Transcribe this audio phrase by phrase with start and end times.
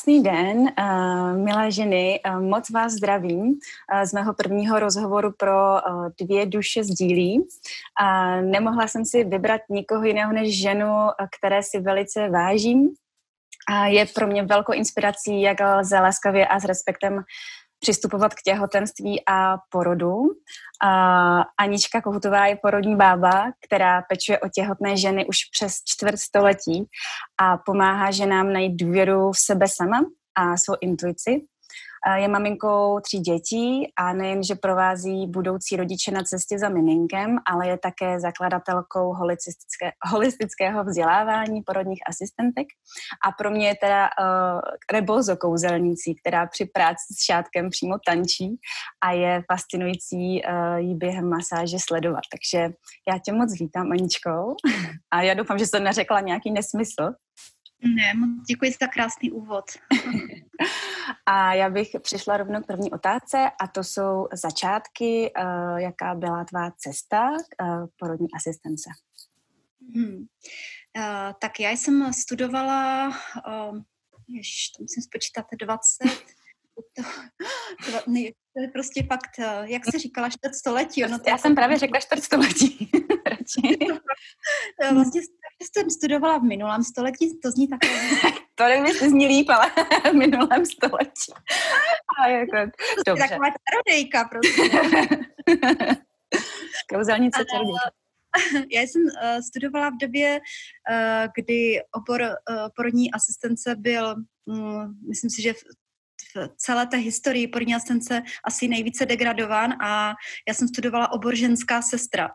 [0.00, 5.76] Krásný den, uh, milé ženy, uh, moc vás zdravím uh, z mého prvního rozhovoru pro
[6.20, 7.48] dvě duše sdílí.
[8.40, 11.08] Nemohla jsem si vybrat nikoho jiného než ženu,
[11.38, 12.88] které si velice vážím.
[13.84, 17.22] Je pro mě velkou inspirací, jak lze láskavě a s respektem
[17.80, 20.22] přistupovat k těhotenství a porodu.
[20.84, 26.84] A Anička Kohutová je porodní bába, která pečuje o těhotné ženy už přes čtvrt století
[27.40, 30.00] a pomáhá ženám najít důvěru v sebe sama
[30.34, 31.46] a svou intuici.
[32.14, 37.68] Je maminkou tří dětí a nejen, že provází budoucí rodiče na cestě za miminkem, ale
[37.68, 42.66] je také zakladatelkou holistické, holistického vzdělávání porodních asistentek.
[43.28, 44.60] A pro mě je teda uh,
[44.92, 48.56] rebozo kouzelnící, která při práci s šátkem přímo tančí
[49.04, 52.22] a je fascinující uh, jí během masáže sledovat.
[52.32, 52.74] Takže
[53.12, 54.54] já tě moc vítám, Aničkou.
[55.10, 57.12] A já doufám, že jsem neřekla nějaký nesmysl.
[57.84, 59.64] Ne, moc děkuji za krásný úvod.
[61.26, 66.44] a já bych přišla rovnou k první otázce a to jsou začátky, uh, jaká byla
[66.44, 68.90] tvá cesta uh, porodní asistence.
[69.94, 70.14] Hmm.
[70.16, 73.78] Uh, tak já jsem studovala, uh,
[74.28, 76.24] ježiš, to musím spočítat, 20,
[76.96, 77.02] to,
[77.84, 78.20] to, ne,
[78.54, 81.02] to je prostě fakt, jak se říkala, čtvrt století.
[81.02, 82.90] No to já jsem právě řekla čtvrt století.
[84.92, 85.20] vlastně
[85.74, 87.92] jsem studovala v minulém století, to zní takové...
[88.54, 89.70] to nevím, jestli zní líp, ale
[90.10, 91.32] v minulém století.
[92.18, 92.56] A jako,
[93.06, 93.28] dobře.
[93.28, 94.62] Taková čarodejka, prostě.
[96.88, 97.90] Kouzelnice čarodejka.
[98.70, 104.14] Já jsem uh, studovala v době, uh, kdy obor uh, porodní asistence byl,
[104.44, 105.64] um, myslím si, že v
[106.36, 110.14] v celé té historii porodní asistence asi nejvíce degradován a
[110.48, 112.30] já jsem studovala obor ženská sestra.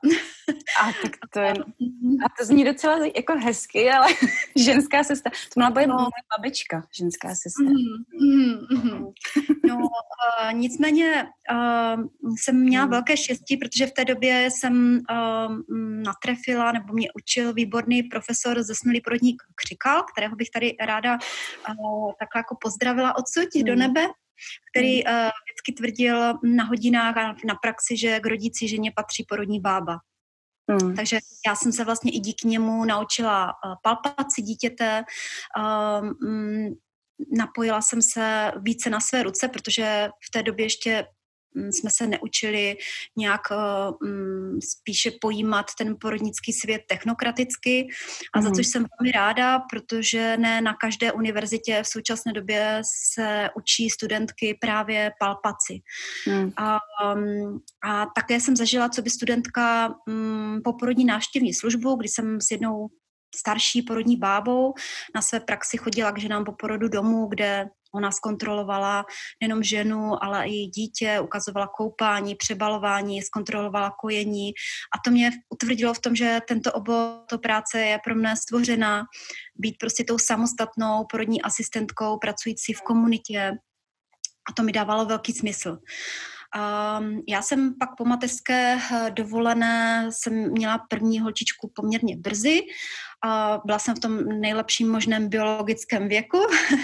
[0.82, 1.54] A tak to je,
[2.26, 4.08] a to zní docela jako hezky, ale
[4.56, 6.10] ženská sestra, to měla být no.
[6.38, 7.66] babička, ženská sestra.
[7.66, 9.06] Mm, mm, mm.
[9.68, 12.92] No, uh, nicméně uh, jsem měla mm.
[12.92, 15.58] velké štěstí, protože v té době jsem uh,
[16.04, 22.40] natrefila, nebo mě učil výborný profesor zesnulý porodník Křikal, kterého bych tady ráda uh, takhle
[22.40, 23.64] jako pozdravila odsud mm.
[23.64, 24.08] do nebe,
[24.72, 29.60] který uh, vždycky tvrdil na hodinách a na praxi, že k rodici ženě patří porodní
[29.60, 29.98] bába.
[30.70, 30.96] Hmm.
[30.96, 35.04] Takže já jsem se vlastně i díky němu naučila uh, palpaci dítěte,
[36.02, 36.76] um,
[37.38, 41.08] napojila jsem se více na své ruce, protože v té době ještě
[41.56, 42.78] jsme se neučili
[43.18, 47.88] nějak um, spíše pojímat ten porodnický svět technokraticky
[48.34, 48.44] a mm.
[48.44, 48.56] za mhm.
[48.56, 52.82] což jsem velmi ráda, protože ne na každé univerzitě v současné době
[53.16, 55.82] se učí studentky právě palpaci.
[56.28, 56.52] Mm.
[56.58, 56.80] A,
[57.16, 62.52] um, a také jsem zažila, co by studentka um, poporodní návštěvní službu, kdy jsem s
[62.52, 62.88] jednou
[63.36, 64.74] starší porodní bábou
[65.16, 69.06] na své praxi chodila k ženám po porodu domů, kde Ona zkontrolovala
[69.42, 74.54] nejenom ženu, ale i dítě, ukazovala koupání, přebalování, zkontrolovala kojení
[74.96, 79.04] a to mě utvrdilo v tom, že tento obor, to práce je pro mě stvořena,
[79.56, 83.52] být prostě tou samostatnou porodní asistentkou, pracující v komunitě
[84.50, 85.78] a to mi dávalo velký smysl.
[86.56, 92.62] Um, já jsem pak po mateřské eh, dovolené jsem měla první holčičku poměrně brzy.
[93.26, 96.38] Uh, byla jsem v tom nejlepším možném biologickém věku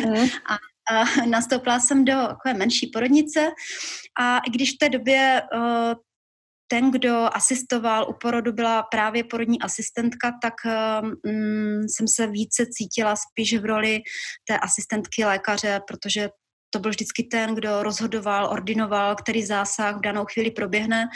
[0.05, 0.16] mm.
[0.50, 0.57] a
[0.90, 3.52] a nastoupila jsem do takové menší porodnice
[4.19, 5.94] a i když v té době uh,
[6.72, 13.16] ten, kdo asistoval u porodu, byla právě porodní asistentka, tak um, jsem se více cítila
[13.16, 14.02] spíš v roli
[14.47, 16.30] té asistentky lékaře, protože
[16.74, 21.08] to byl vždycky ten, kdo rozhodoval, ordinoval, který zásah v danou chvíli proběhne.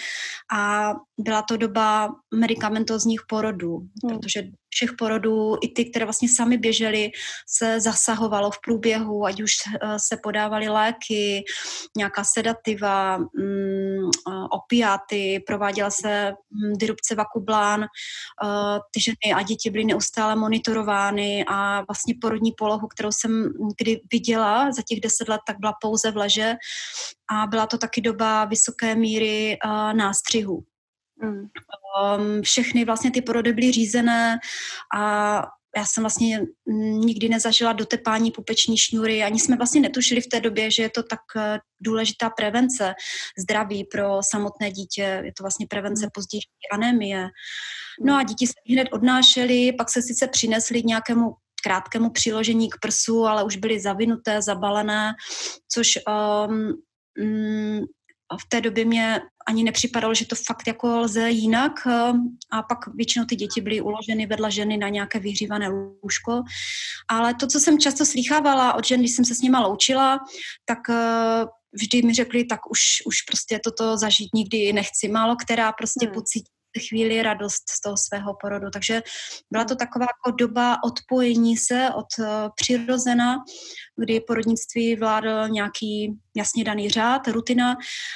[0.53, 4.19] A byla to doba medicamentozních porodů, hmm.
[4.19, 4.43] protože
[4.75, 7.11] všech porodů, i ty, které vlastně sami běžely,
[7.49, 11.43] se zasahovalo v průběhu, ať už eh, se podávaly léky,
[11.97, 19.69] nějaká sedativa, mm, eh, opiáty, prováděla se mm, disrupce vakublán, eh, ty ženy a děti
[19.69, 25.41] byly neustále monitorovány a vlastně porodní polohu, kterou jsem kdy viděla za těch deset let,
[25.47, 26.55] tak byla pouze v leže
[27.31, 29.57] a byla to taky doba vysoké míry
[29.93, 30.63] nástřihu.
[31.23, 31.39] Mm.
[31.39, 34.37] Um, všechny vlastně ty porody byly řízené
[34.97, 35.43] a
[35.77, 36.41] já jsem vlastně
[36.77, 41.03] nikdy nezažila dotepání pupeční šňůry, ani jsme vlastně netušili v té době, že je to
[41.03, 42.93] tak eh, důležitá prevence
[43.39, 45.21] zdraví pro samotné dítě.
[45.23, 46.09] Je to vlastně prevence mm.
[46.13, 47.27] pozdější anémie.
[48.05, 48.25] No a mm.
[48.25, 51.33] děti se hned odnášely, pak se sice přinesly k nějakému
[51.63, 55.13] krátkému přiložení k prsu, ale už byly zavinuté, zabalené,
[55.71, 55.99] což
[56.47, 56.73] um,
[58.33, 61.87] v té době mě ani nepřipadalo, že to fakt jako lze jinak
[62.51, 66.43] a pak většinou ty děti byly uloženy vedle ženy na nějaké vyhřívané lůžko.
[67.07, 70.19] Ale to, co jsem často slýchávala od žen, když jsem se s nima loučila,
[70.65, 70.79] tak
[71.81, 75.07] vždy mi řekli, tak už, už prostě toto zažít nikdy nechci.
[75.07, 76.13] Málo která prostě hmm.
[76.13, 78.69] pocítí chvíli radost z toho svého porodu.
[78.69, 79.03] Takže
[79.51, 82.25] byla to taková jako doba odpojení se od uh,
[82.55, 83.35] přirozena,
[83.97, 87.75] kdy porodnictví vládl nějaký jasně daný řád, rutina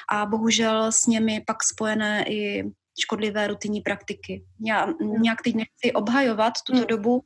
[0.10, 2.64] a bohužel s nimi pak spojené i
[3.02, 4.44] škodlivé rutinní praktiky.
[4.66, 6.88] Já nějak teď nechci obhajovat tuto hmm.
[6.88, 7.24] dobu,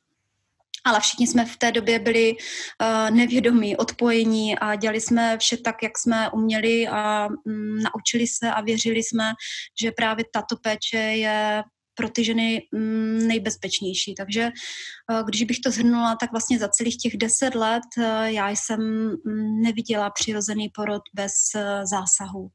[0.83, 5.83] ale všichni jsme v té době byli uh, nevědomí, odpojení a dělali jsme vše tak,
[5.83, 9.33] jak jsme uměli a um, naučili se a věřili jsme,
[9.81, 11.63] že právě tato péče je
[11.95, 14.15] pro ty ženy um, nejbezpečnější.
[14.15, 14.51] Takže
[15.12, 18.80] uh, když bych to zhrnula, tak vlastně za celých těch deset let uh, já jsem
[18.80, 21.33] um, neviděla přirozený porod bez
[21.83, 22.50] zásahu.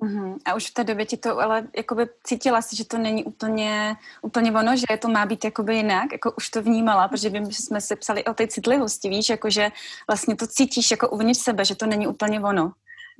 [0.00, 0.38] Uh-huh.
[0.44, 3.96] A už v té době ti to, ale jakoby cítila si, že to není úplně,
[4.22, 7.62] úplně ono, že to má být jakoby jinak, jako už to vnímala, protože vím, že
[7.62, 9.70] jsme si psali o té citlivosti, víš, jako že
[10.06, 12.72] vlastně to cítíš jako uvnitř sebe, že to není úplně ono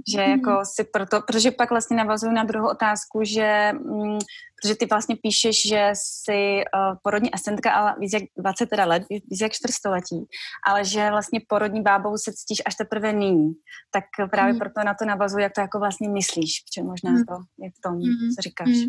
[0.06, 0.30] že mm.
[0.30, 4.18] jako si proto, protože pak vlastně navazuju na druhou otázku, že mm,
[4.62, 9.02] protože ty vlastně píšeš, že jsi uh, porodní asistentka, ale víc jak 20 teda let,
[9.10, 10.26] víc jak čtvrtstoletí,
[10.66, 13.52] ale že vlastně porodní bábou se cítíš až teprve nyní.
[13.90, 14.58] Tak právě mm.
[14.58, 17.24] proto na to navazuju, jak to jako vlastně myslíš, protože možná mm.
[17.24, 18.30] to je v tom, mm.
[18.36, 18.68] co říkáš.
[18.68, 18.88] Mm.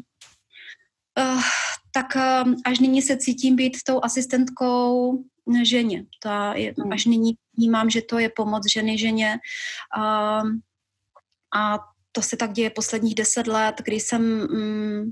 [1.20, 1.42] Uh,
[1.94, 5.14] tak uh, až nyní se cítím být tou asistentkou
[5.64, 6.06] ženě.
[6.24, 6.94] Ta je, mm.
[6.94, 9.40] Až nyní vnímám, že to je pomoc ženy ženě.
[9.98, 10.50] Uh,
[11.56, 11.80] a
[12.12, 15.12] to se tak děje posledních deset let, kdy jsem mm,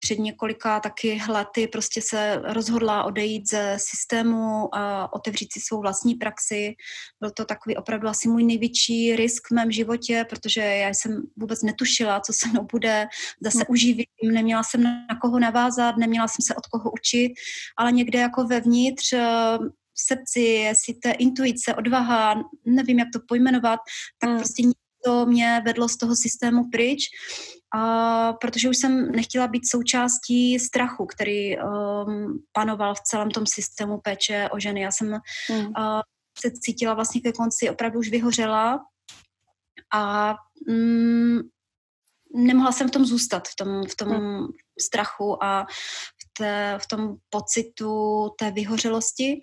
[0.00, 6.14] před několika taky lety prostě se rozhodla odejít ze systému a otevřít si svou vlastní
[6.14, 6.74] praxi.
[7.20, 11.62] Byl to takový opravdu asi můj největší risk v mém životě, protože já jsem vůbec
[11.62, 13.06] netušila, co se mnou bude,
[13.42, 13.66] zase hmm.
[13.68, 17.32] uživím, neměla jsem na koho navázat, neměla jsem se od koho učit,
[17.76, 19.58] ale někde jako vevnitř eh,
[19.94, 23.80] v srdci, jestli to je intuice, odvaha, nevím, jak to pojmenovat,
[24.18, 24.38] tak hmm.
[24.38, 24.62] prostě
[25.04, 27.04] to mě vedlo z toho systému pryč,
[27.74, 34.00] a protože už jsem nechtěla být součástí strachu, který um, panoval v celém tom systému
[34.00, 34.80] péče o ženy.
[34.80, 35.66] Já jsem hmm.
[35.66, 36.00] uh,
[36.40, 38.80] se cítila vlastně ke konci opravdu už vyhořela
[39.94, 40.34] a
[40.68, 41.42] um,
[42.34, 44.46] nemohla jsem v tom zůstat, v tom, v tom hmm.
[44.80, 49.40] strachu a v, té, v tom pocitu té vyhořelosti.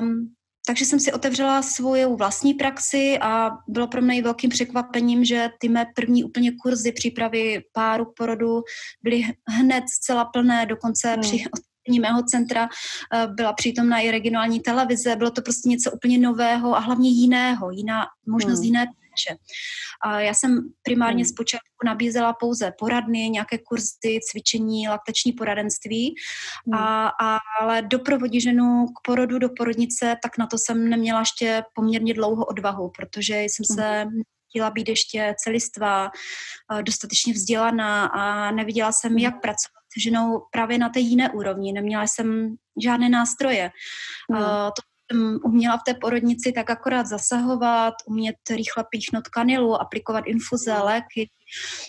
[0.00, 0.34] Um,
[0.68, 5.68] takže jsem si otevřela svou vlastní praxi a bylo pro mě velkým překvapením, že ty
[5.68, 8.62] mé první úplně kurzy přípravy páru k porodu
[9.02, 11.20] byly hned zcela plné, dokonce hmm.
[11.20, 12.68] při otevření mého centra
[13.14, 17.70] eh, byla přítomna i regionální televize, bylo to prostě něco úplně nového a hlavně jiného,
[17.70, 18.64] jiná možnost hmm.
[18.64, 18.86] jiné
[19.18, 19.40] péče.
[20.04, 21.28] A já jsem primárně hmm.
[21.28, 26.14] zpočátku nabízela pouze poradny, nějaké kurzy, cvičení, laktační poradenství,
[26.66, 26.74] hmm.
[26.74, 31.62] a, a, ale doprovodit ženu k porodu do porodnice, tak na to jsem neměla ještě
[31.74, 36.10] poměrně dlouho odvahu, protože jsem se hmm chtěla být ještě celistvá,
[36.82, 41.72] dostatečně vzdělaná a neviděla jsem, jak pracovat s ženou právě na té jiné úrovni.
[41.72, 43.70] Neměla jsem žádné nástroje.
[44.32, 44.38] Mm.
[44.38, 44.82] To
[45.12, 51.30] jsem uměla v té porodnici tak akorát zasahovat, umět rychle píchnout kanilu, aplikovat infuze, léky,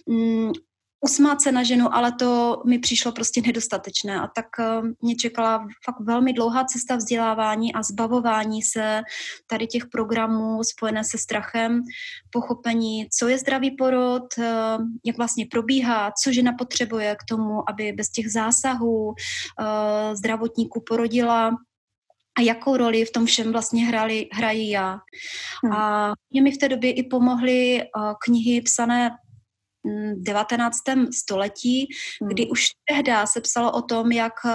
[0.09, 0.51] mm,
[1.01, 4.19] usmát se na ženu, ale to mi přišlo prostě nedostatečné.
[4.19, 9.01] A tak uh, mě čekala fakt velmi dlouhá cesta vzdělávání a zbavování se
[9.47, 11.81] tady těch programů spojené se strachem,
[12.31, 14.45] pochopení, co je zdravý porod, uh,
[15.05, 19.15] jak vlastně probíhá, co žena potřebuje k tomu, aby bez těch zásahů uh,
[20.13, 21.51] zdravotníků porodila
[22.39, 24.99] a jakou roli v tom všem vlastně hrali, hrají já.
[25.63, 25.73] Hmm.
[25.73, 29.11] A mě mi v té době i pomohly uh, knihy psané
[29.85, 30.77] 19.
[31.13, 31.87] století,
[32.21, 32.29] hmm.
[32.29, 34.51] kdy už tehdy se psalo o tom, jak eh,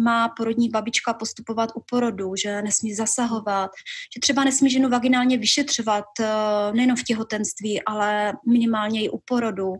[0.00, 3.70] má porodní babička postupovat u porodu, že nesmí zasahovat,
[4.14, 6.26] že třeba nesmí ženu vaginálně vyšetřovat eh,
[6.72, 9.72] nejen v těhotenství, ale minimálně i u porodu.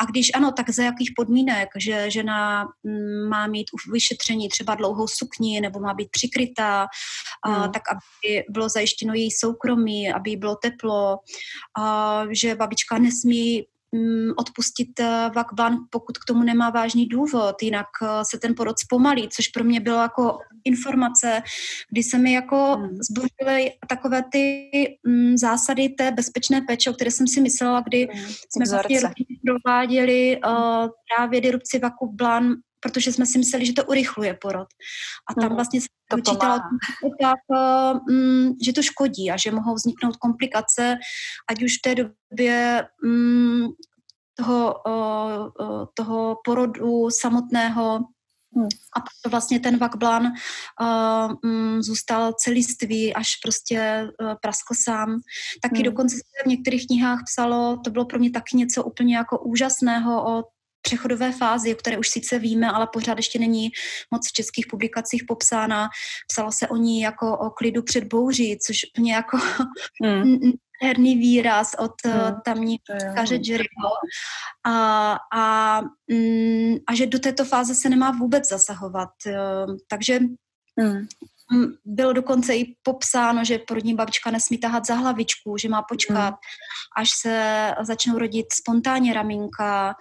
[0.00, 4.74] A když ano, tak za jakých podmínek, že žena mm, má mít u vyšetření třeba
[4.74, 6.86] dlouhou sukni nebo má být přikrytá,
[7.46, 7.72] hmm.
[7.72, 11.18] tak aby bylo zajištěno její soukromí, aby bylo teplo,
[12.30, 13.62] že babička nesmí Mm,
[14.36, 19.28] odpustit eh, vakban, pokud k tomu nemá vážný důvod, jinak eh, se ten porod zpomalí,
[19.28, 21.42] což pro mě bylo jako informace,
[21.90, 22.98] kdy se mi jako hmm.
[23.10, 24.70] zbořily takové ty
[25.06, 28.24] mm, zásady té bezpečné péče, o které jsem si myslela, kdy hmm.
[28.24, 29.00] jsme vlastně
[29.46, 34.68] prováděli uh, právě dirupci vakublan protože jsme si mysleli, že to urychluje porod.
[35.30, 36.60] A tam hmm, vlastně se to vyčítalo,
[37.20, 40.98] tak, um, že to škodí a že mohou vzniknout komplikace,
[41.50, 43.68] ať už v té době um,
[44.36, 48.00] toho, uh, toho porodu samotného,
[48.56, 48.68] Hmm.
[48.96, 55.20] A proto vlastně ten vakblan uh, um, zůstal celistvý, až prostě uh, praskl sám.
[55.62, 55.84] Taky hmm.
[55.84, 60.38] dokonce se v některých knihách psalo, to bylo pro mě taky něco úplně jako úžasného
[60.38, 60.44] o
[60.82, 63.70] přechodové fázi, o které už sice víme, ale pořád ještě není
[64.10, 65.88] moc v českých publikacích popsána.
[66.28, 69.38] Psalo se o ní jako o klidu před bouří, což úplně jako
[70.02, 70.38] hmm.
[70.82, 72.34] herný výraz od hmm.
[72.44, 72.76] tamní
[73.14, 73.88] kaře Jericho.
[74.66, 79.10] A, a, mm, a že do této fáze se nemá vůbec zasahovat.
[79.26, 79.36] Eh,
[79.88, 80.20] takže
[80.80, 81.06] hmm.
[81.84, 86.36] Bylo dokonce i popsáno, že porodní babička nesmí tahat za hlavičku, že má počkat, mm.
[86.96, 89.94] až se začnou rodit spontánně ramínka,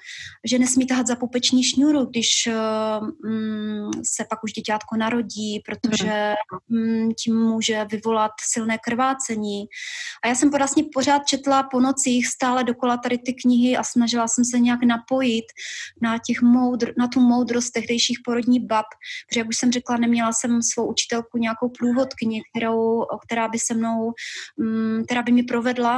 [0.46, 6.34] že nesmí tahat za pupeční šňůru, když um, se pak už děťátko narodí, protože
[6.70, 9.66] um, tím může vyvolat silné krvácení.
[10.24, 14.28] A já jsem vlastně pořád četla po nocích stále dokola tady ty knihy a snažila
[14.28, 15.46] jsem se nějak napojit
[16.02, 18.86] na, těch moudr, na tu moudrost tehdejších porodní bab,
[19.30, 23.74] protože jak už jsem řekla, neměla jsem svou učitelku nějakou průvodkyni, kterou, která by se
[23.74, 24.12] mnou,
[24.58, 25.98] mm, která by mi provedla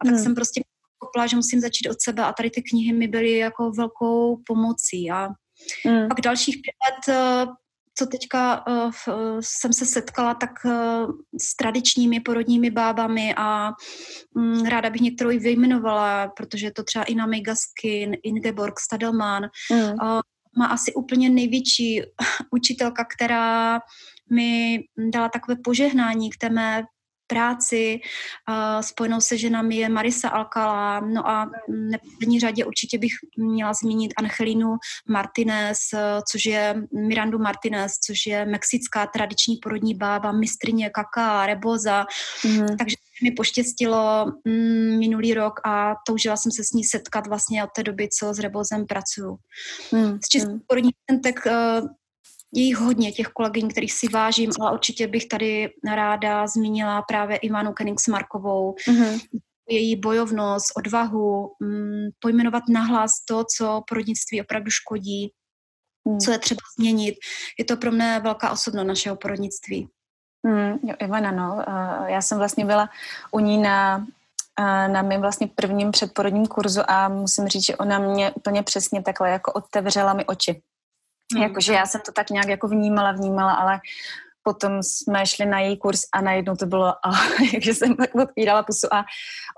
[0.00, 0.22] a tak hmm.
[0.22, 0.62] jsem prostě
[0.98, 5.10] pochopila, že musím začít od sebe a tady ty knihy mi byly jako velkou pomocí
[5.10, 5.28] a
[5.86, 6.08] hmm.
[6.08, 7.46] pak dalších pět let eh,
[7.98, 8.90] co teďka uh,
[9.40, 10.72] jsem se setkala, tak uh,
[11.40, 13.72] s tradičními porodními bábami a
[14.34, 19.78] um, ráda bych některou i vyjmenovala, protože je to třeba Ina Megaskin, Ingeborg Stadelman, mm.
[19.78, 20.20] uh,
[20.58, 22.02] má asi úplně největší
[22.50, 23.80] učitelka, která
[24.30, 24.78] mi
[25.12, 26.84] dala takové požehnání k té mé
[27.26, 28.00] práci.
[28.80, 31.50] Spojenou se ženami je Marisa Alcala, no a
[32.04, 34.76] v první řadě určitě bych měla zmínit Angelinu
[35.08, 35.78] Martinez,
[36.30, 36.74] což je
[37.08, 42.06] Mirandu Martinez, což je mexická tradiční porodní bába, mistrině kaká, reboza.
[42.44, 42.76] Mm.
[42.76, 47.70] Takže mi poštěstilo mm, minulý rok a toužila jsem se s ní setkat vlastně od
[47.76, 49.36] té doby, co s rebozem pracuju.
[49.92, 50.18] Mm.
[50.24, 50.60] Z českých mm.
[50.66, 51.88] porodních centek uh,
[52.54, 57.36] je jich hodně, těch kolegyň, kterých si vážím, ale určitě bych tady ráda zmínila právě
[57.36, 57.74] Ivanu
[58.10, 59.20] Markovou, mm-hmm.
[59.68, 65.32] její bojovnost, odvahu, mm, pojmenovat nahlas to, co porodnictví opravdu škodí,
[66.04, 66.18] mm.
[66.18, 67.14] co je třeba změnit.
[67.58, 69.88] Je to pro mě velká osobnost našeho porodnictví.
[70.46, 71.54] Mm, jo, Ivana, no.
[71.54, 72.88] Uh, já jsem vlastně byla
[73.30, 73.96] u ní na
[74.60, 79.02] uh, na mém vlastně prvním předporodním kurzu a musím říct, že ona mě úplně přesně
[79.02, 80.62] takhle jako otevřela mi oči.
[81.40, 83.80] Jakože já jsem to tak nějak jako vnímala, vnímala, ale
[84.44, 87.10] potom jsme šli na její kurz a najednou to bylo, a,
[87.52, 89.04] takže jsem pak odpírala pusu a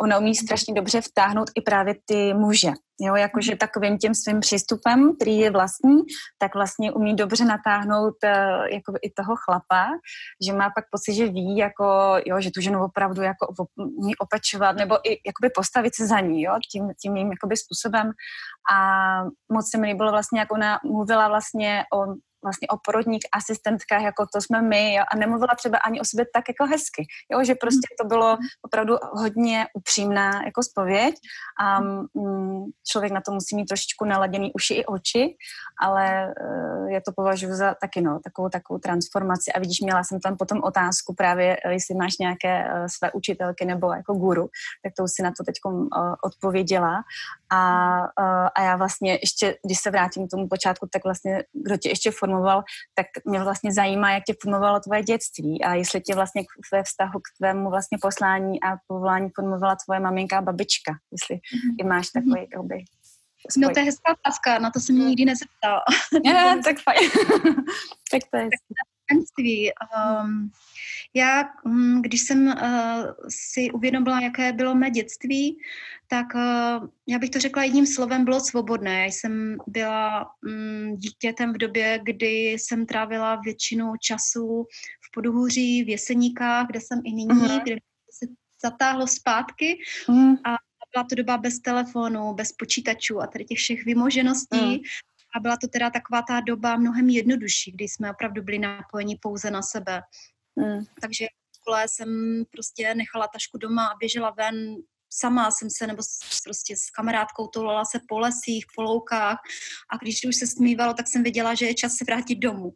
[0.01, 2.71] ona umí strašně dobře vtáhnout i právě ty muže.
[3.01, 3.59] Jo, jakože mhm.
[3.59, 6.03] takovým tím svým přístupem, který je vlastní,
[6.39, 8.15] tak vlastně umí dobře natáhnout
[8.73, 9.89] jako i toho chlapa,
[10.47, 14.77] že má pak pocit, že ví, jako, jo, že tu ženu opravdu jako umí opečovat,
[14.77, 18.11] nebo i jakoby postavit se za ní, jo, tím, tím jím jakoby způsobem.
[18.73, 18.79] A
[19.53, 22.15] moc se mi líbilo vlastně, jak ona mluvila vlastně o
[22.47, 26.27] vlastně o porodních asistentkách, jako to jsme my, jo, a nemluvila třeba ani o sobě
[26.35, 31.15] tak jako hezky, jo, že prostě to bylo opravdu hodně upřímná jako spověď
[31.61, 35.37] a mm, člověk na to musí mít trošičku naladěný uši i oči,
[35.83, 39.53] ale uh, já to považuji za taky, no, takovou, takovou transformaci.
[39.53, 43.65] A vidíš, měla jsem tam potom otázku právě, eh, jestli máš nějaké uh, své učitelky
[43.65, 44.49] nebo jako guru,
[44.83, 47.03] tak to už si na to teď uh, odpověděla
[47.51, 47.99] a,
[48.55, 52.11] a já vlastně ještě, když se vrátím k tomu počátku, tak vlastně, kdo tě ještě
[52.11, 52.63] formoval,
[52.95, 57.19] tak mě vlastně zajímá, jak tě formovalo tvoje dětství a jestli tě vlastně ve vztahu
[57.19, 61.75] k tvému vlastně poslání a povolání formovala tvoje maminka a babička, jestli mm-hmm.
[61.79, 62.49] i máš takový mm-hmm.
[62.53, 62.85] jakoby,
[63.57, 65.81] No to je hezká otázka, na to jsem mě nikdy nezeptala.
[66.25, 67.11] Ne, tak fajn.
[68.11, 68.49] tak to je
[69.15, 69.71] dětství.
[70.25, 70.51] Um,
[71.15, 75.59] já, hm, když jsem uh, si uvědomila, jaké bylo mé dětství,
[76.09, 79.03] tak uh, já bych to řekla jedním slovem, bylo svobodné.
[79.03, 84.65] Já jsem byla um, dítětem v době, kdy jsem trávila většinu času
[85.01, 87.63] v Poduhůří, v Jeseníkách, kde jsem i nyní, uh-huh.
[87.63, 87.77] kde
[88.11, 88.27] se
[88.63, 90.37] zatáhlo zpátky uh-huh.
[90.45, 90.57] a
[90.95, 94.57] byla to doba bez telefonu, bez počítačů a tady těch všech vymožeností.
[94.57, 94.81] Uh-huh
[95.37, 99.51] a byla to teda taková ta doba mnohem jednodušší, kdy jsme opravdu byli napojeni pouze
[99.51, 100.03] na sebe.
[100.57, 100.85] Mm.
[101.01, 101.27] Takže
[101.67, 104.77] škole jsem prostě nechala tašku doma a běžela ven
[105.13, 106.03] sama jsem se, nebo
[106.45, 109.39] prostě s kamarádkou toulala se po lesích, po loukách
[109.93, 112.73] a když už se smívalo, tak jsem věděla, že je čas se vrátit domů.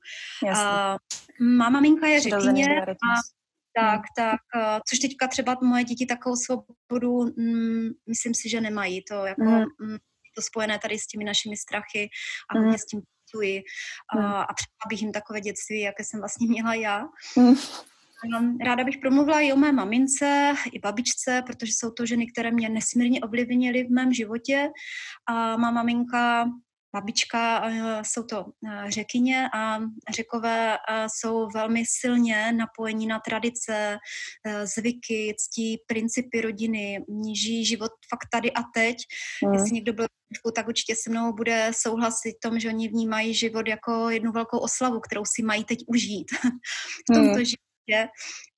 [0.56, 0.96] A
[1.40, 2.94] má maminka je řekyně a
[3.76, 4.02] tak, hmm.
[4.16, 4.40] tak,
[4.88, 9.98] což teďka třeba moje děti takovou svobodu, mm, myslím si, že nemají to, jako, hmm.
[10.30, 12.08] Mm, to spojené tady s těmi našimi strachy
[12.54, 12.72] a mm.
[12.72, 13.62] s tím pracuji
[14.14, 14.34] a, hmm.
[14.34, 17.04] a přála bych jim takové dětství, jaké jsem vlastně měla já.
[17.36, 17.54] Hmm.
[18.64, 22.68] Ráda bych promluvila i o mé mamince, i babičce, protože jsou to ženy, které mě
[22.68, 24.70] nesmírně ovlivnily v mém životě.
[25.26, 26.44] A má maminka
[26.94, 27.70] babička,
[28.02, 28.46] jsou to
[28.88, 29.78] řekyně a
[30.14, 33.98] řekové jsou velmi silně napojení na tradice,
[34.64, 37.04] zvyky, ctí, principy rodiny,
[37.34, 38.96] žijí život fakt tady a teď.
[39.46, 39.52] Mm.
[39.52, 40.06] Jestli někdo byl
[40.54, 45.00] tak určitě se mnou bude souhlasit tom, že oni vnímají život jako jednu velkou oslavu,
[45.00, 46.30] kterou si mají teď užít.
[47.10, 47.44] v tomto mm.
[47.44, 48.08] životě životě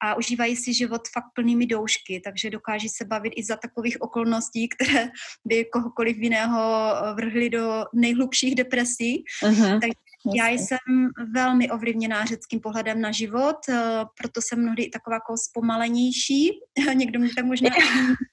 [0.02, 4.68] a užívají si život fakt plnými doušky, takže dokáží se bavit i za takových okolností,
[4.68, 5.08] které
[5.44, 9.24] by kohokoliv jiného eh, vrhly do nejhlubších depresí.
[9.42, 9.80] Uh-huh.
[9.80, 9.98] Takže
[10.36, 16.50] já jsem velmi ovlivněná řeckým pohledem na život, eh, proto jsem mnohdy taková jako zpomalenější.
[16.94, 17.70] Někdo mě tak možná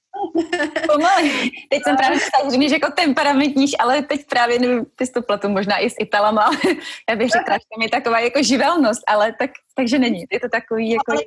[0.86, 1.50] Pomalej.
[1.70, 5.78] Teď jsem právě říkala, že jako temperamentníš, ale teď právě nevím, ty to platu možná
[5.78, 6.50] i s Italama.
[7.08, 10.24] já bych řekla, že tam je taková jako živelnost, ale tak, takže není.
[10.32, 11.12] Je to takový jako...
[11.12, 11.20] Ale,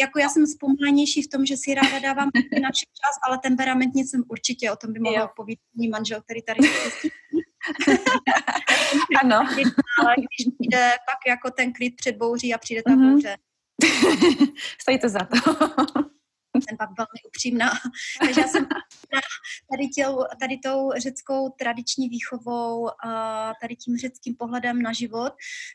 [0.00, 2.30] jako já jsem zpomalenější v tom, že si ráda dávám
[2.62, 6.60] na čas, ale temperamentně jsem určitě, o tom by mohla povídat můj manžel, který tady
[9.22, 9.36] ano.
[10.00, 13.10] Ale když přijde pak jako ten klid před bouří a přijde ta mm-hmm.
[13.10, 13.36] bouře.
[14.78, 15.36] Stojí to za to
[16.60, 17.70] jsem pak velmi upřímná.
[18.20, 18.66] Takže já jsem
[19.70, 25.32] tady, těl, tady tou řeckou tradiční výchovou, a tady tím řeckým pohledem na život,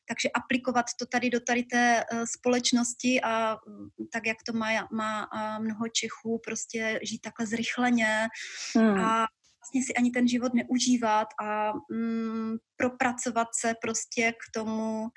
[0.07, 4.67] takže aplikovat to tady do tady té e, společnosti a mm, tak, jak to má,
[4.91, 5.29] má
[5.59, 8.27] mnoho Čechů, prostě žít takhle zrychleně
[8.75, 8.99] hmm.
[8.99, 9.25] a
[9.67, 15.07] vlastně si ani ten život neužívat a mm, propracovat se prostě k tomu,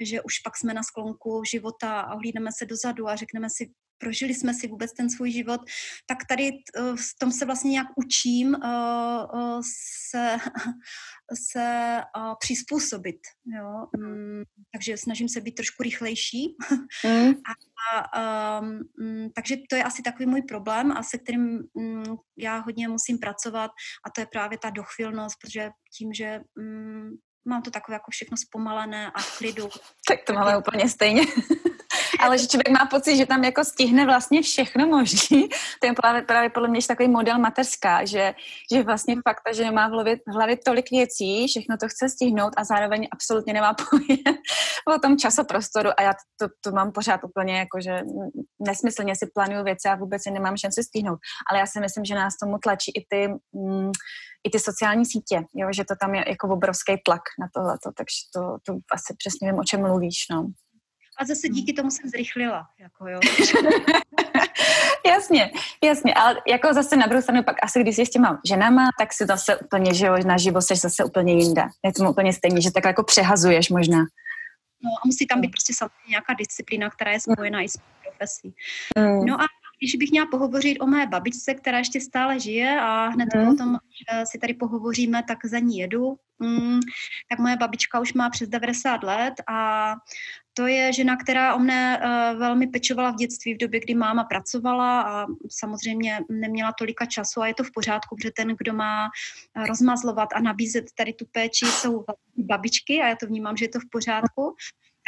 [0.00, 4.34] že už pak jsme na sklonku života a ohlídneme se dozadu a řekneme si, prožili
[4.34, 5.60] jsme si vůbec ten svůj život,
[6.06, 8.68] tak tady eh, v tom se vlastně nějak učím eh,
[9.34, 9.60] eh,
[10.10, 10.36] se,
[11.34, 12.00] se
[12.40, 13.20] přizpůsobit.
[13.46, 13.86] Jo?
[13.96, 16.56] Mm, takže snažím se být trošku rychlejší.
[17.04, 17.34] Mm.
[17.94, 22.58] A, a, um, takže to je asi takový můj problém, a se kterým um, já
[22.58, 23.70] hodně musím pracovat
[24.06, 28.36] a to je právě ta dochvilnost, protože tím, že um, mám to takové jako všechno
[28.36, 29.68] zpomalené a v klidu.
[30.08, 31.22] Tak to máme úplně stejně
[32.18, 35.48] ale že člověk má pocit, že tam jako stihne vlastně všechno možný.
[35.80, 38.34] To je právě, právě podle mě takový model mateřská, že,
[38.72, 42.52] že vlastně fakt, že má v hlavě, v hlavě tolik věcí, všechno to chce stihnout
[42.56, 44.36] a zároveň absolutně nemá pojem
[44.96, 48.00] o tom časoprostoru a já to, to mám pořád úplně jako, že
[48.66, 51.18] nesmyslně si plánuju věci a vůbec si nemám šanci stihnout.
[51.50, 53.92] Ale já si myslím, že nás tomu tlačí i ty mm,
[54.46, 58.16] i ty sociální sítě, jo, že to tam je jako obrovský tlak na tohleto, takže
[58.34, 60.46] to, to asi přesně vím, o čem mluvíš, no.
[61.18, 61.54] A zase hmm.
[61.54, 62.66] díky tomu jsem zrychlila.
[62.78, 63.20] Jako jo.
[65.06, 65.50] jasně,
[65.84, 69.12] jasně, ale jako zase na druhou stranu pak asi, když jsi s těma ženama, tak
[69.12, 71.62] si zase úplně, že na živo jsi zase úplně jinde.
[71.84, 73.98] Je to úplně stejně, že tak jako přehazuješ možná.
[74.82, 78.54] No a musí tam být prostě samozřejmě nějaká disciplína, která je spojená i s profesí.
[78.98, 79.26] Mm.
[79.26, 79.44] No a
[79.78, 83.48] když bych měla pohovořit o mé babičce, která ještě stále žije a hned mm.
[83.48, 83.87] o tom, že
[84.24, 86.16] si tady pohovoříme, tak za ní jedu.
[86.38, 86.80] Mm,
[87.30, 89.94] tak moje babička už má přes 90 let a
[90.58, 94.24] to je žena, která o mne uh, velmi pečovala v dětství, v době, kdy máma
[94.24, 99.06] pracovala a samozřejmě neměla tolika času a je to v pořádku, protože ten, kdo má
[99.06, 102.04] eh, rozmazlovat a nabízet tady tu péči, jsou
[102.36, 104.56] babičky a já to vnímám, že je to v pořádku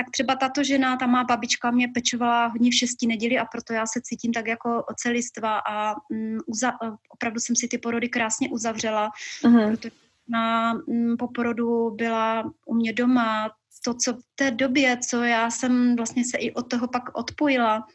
[0.00, 3.72] tak třeba tato žena, ta má babička mě pečovala hodně v šesti neděli a proto
[3.72, 6.72] já se cítím tak jako celistva a um, uza,
[7.08, 9.10] opravdu jsem si ty porody krásně uzavřela,
[9.42, 9.70] uh-huh.
[9.70, 9.90] protože
[10.28, 13.50] na, um, po porodu byla u mě doma,
[13.84, 17.86] to, co v té době, co já jsem vlastně se i od toho pak odpojila,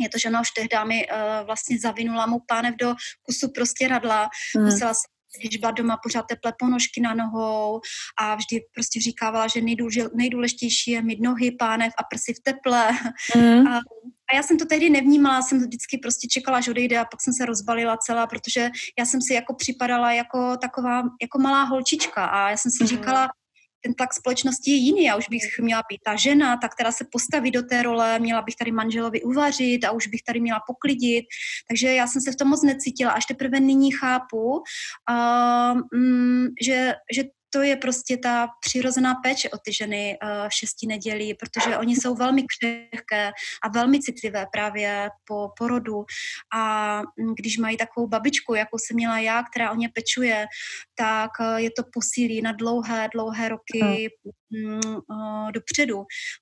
[0.00, 3.88] je to, že ona už tehdy mi uh, vlastně zavinula mu pánev do kusu prostě
[3.88, 4.28] radla.
[4.56, 4.64] Mm.
[4.64, 7.80] Musela jsem když byla doma pořád teplé ponožky na nohou
[8.20, 9.60] a vždy prostě říkávala, že
[10.14, 12.90] nejdůležitější je mít nohy, pánev a prsy v teple.
[13.36, 13.66] Mm.
[13.66, 13.76] A,
[14.32, 17.20] a já jsem to tehdy nevnímala, jsem to vždycky prostě čekala, že odejde a pak
[17.20, 22.24] jsem se rozbalila celá, protože já jsem si jako připadala jako taková, jako malá holčička
[22.24, 22.88] a já jsem si mm.
[22.88, 23.28] říkala,
[23.82, 25.04] ten tlak společnosti je jiný.
[25.04, 28.42] Já už bych měla být ta žena, ta, která se postaví do té role, měla
[28.42, 31.24] bych tady manželovi uvařit a už bych tady měla poklidit.
[31.68, 33.12] Takže já jsem se v tom moc necítila.
[33.12, 34.62] Až teprve nyní chápu,
[35.10, 40.54] uh, um, že, že to je prostě ta přirozená péče o ty ženy uh, v
[40.54, 46.04] šesti nedělí, protože oni jsou velmi křehké a velmi citlivé právě po porodu
[46.54, 50.46] a mm, když mají takovou babičku, jakou jsem měla já, která o ně pečuje,
[50.94, 54.10] tak uh, je to posílí na dlouhé, dlouhé roky
[54.50, 54.96] mm.
[55.10, 55.96] uh, dopředu.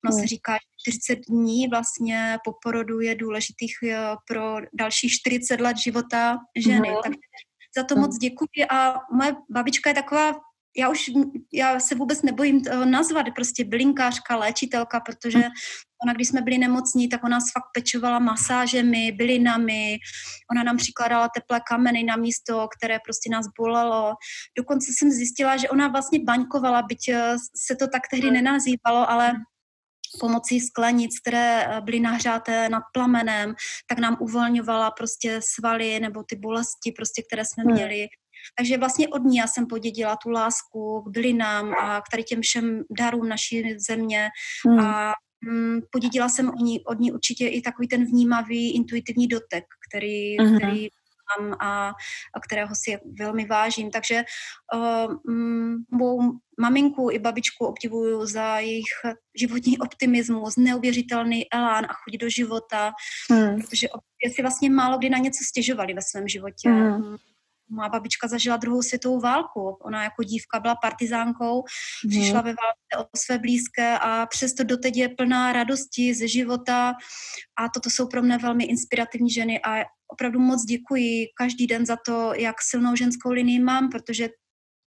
[0.04, 0.20] Ono mm.
[0.20, 3.90] se říká, že 40 dní vlastně po porodu je důležitých uh,
[4.28, 6.90] pro dalších 40 let života ženy.
[6.90, 6.96] Mm.
[7.04, 7.12] Tak
[7.76, 10.32] za to moc děkuji a moje babička je taková
[10.76, 11.10] já už
[11.52, 15.42] já se vůbec nebojím nazvat prostě bylinkářka, léčitelka, protože
[16.04, 19.98] ona, když jsme byli nemocní, tak ona nás fakt pečovala masážemi, bylinami,
[20.52, 24.14] ona nám přikladala teplé kameny na místo, které prostě nás bolelo.
[24.58, 29.32] Dokonce jsem zjistila, že ona vlastně baňkovala, byť eh, se to tak tehdy nenazývalo, ale
[30.20, 33.54] pomocí sklenic, které eh, byly nahřáté nad plamenem,
[33.88, 37.72] tak nám uvolňovala prostě svaly nebo ty bolesti, prostě, které jsme hmm.
[37.72, 38.08] měli.
[38.56, 42.40] Takže vlastně od ní já jsem podědila tu lásku k bylinám a k tady těm
[42.40, 44.28] všem darům naší země
[44.66, 44.78] hmm.
[44.78, 45.12] a
[45.44, 50.36] mm, podědila jsem od ní, od ní určitě i takový ten vnímavý, intuitivní dotek, který,
[50.36, 50.56] hmm.
[50.56, 50.88] který
[51.38, 51.88] mám a,
[52.34, 53.90] a kterého si velmi vážím.
[53.90, 54.24] Takže
[54.74, 55.14] uh,
[55.90, 56.20] mou
[56.60, 58.92] maminku i babičku obdivuju za jejich
[59.38, 62.92] životní optimismus, neuvěřitelný elán a chuť do života,
[63.30, 63.60] hmm.
[63.60, 63.88] protože
[64.34, 66.70] si vlastně málo kdy na něco stěžovali ve svém životě.
[66.70, 67.16] Hmm
[67.70, 69.76] má babička zažila druhou světovou válku.
[69.80, 71.62] Ona jako dívka byla partizánkou,
[72.04, 72.10] mm.
[72.10, 76.94] přišla ve válce o své blízké a přesto doteď je plná radosti ze života
[77.58, 81.96] a toto jsou pro mě velmi inspirativní ženy a opravdu moc děkuji každý den za
[82.06, 84.28] to, jak silnou ženskou linii mám, protože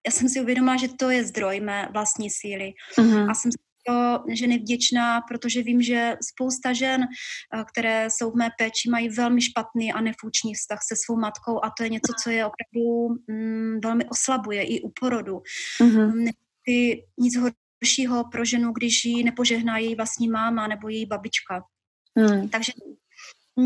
[0.07, 2.73] já jsem si uvědomila, že to je zdroj mé vlastní síly.
[2.99, 3.31] Mm.
[3.31, 3.51] A jsem
[3.87, 9.09] to ženy vděčná, protože vím, že spousta žen, eh, které jsou v mé péči, mají
[9.09, 13.09] velmi špatný a nefunkční vztah se svou matkou a to je něco, co je opravdu
[13.29, 15.42] mm, velmi oslabuje i u porodu.
[15.81, 16.31] Mm-hmm.
[16.64, 21.64] Ty, nic horšího pro ženu, když ji nepožehná její vlastní máma nebo její babička.
[22.14, 22.49] Mm.
[22.49, 22.73] Takže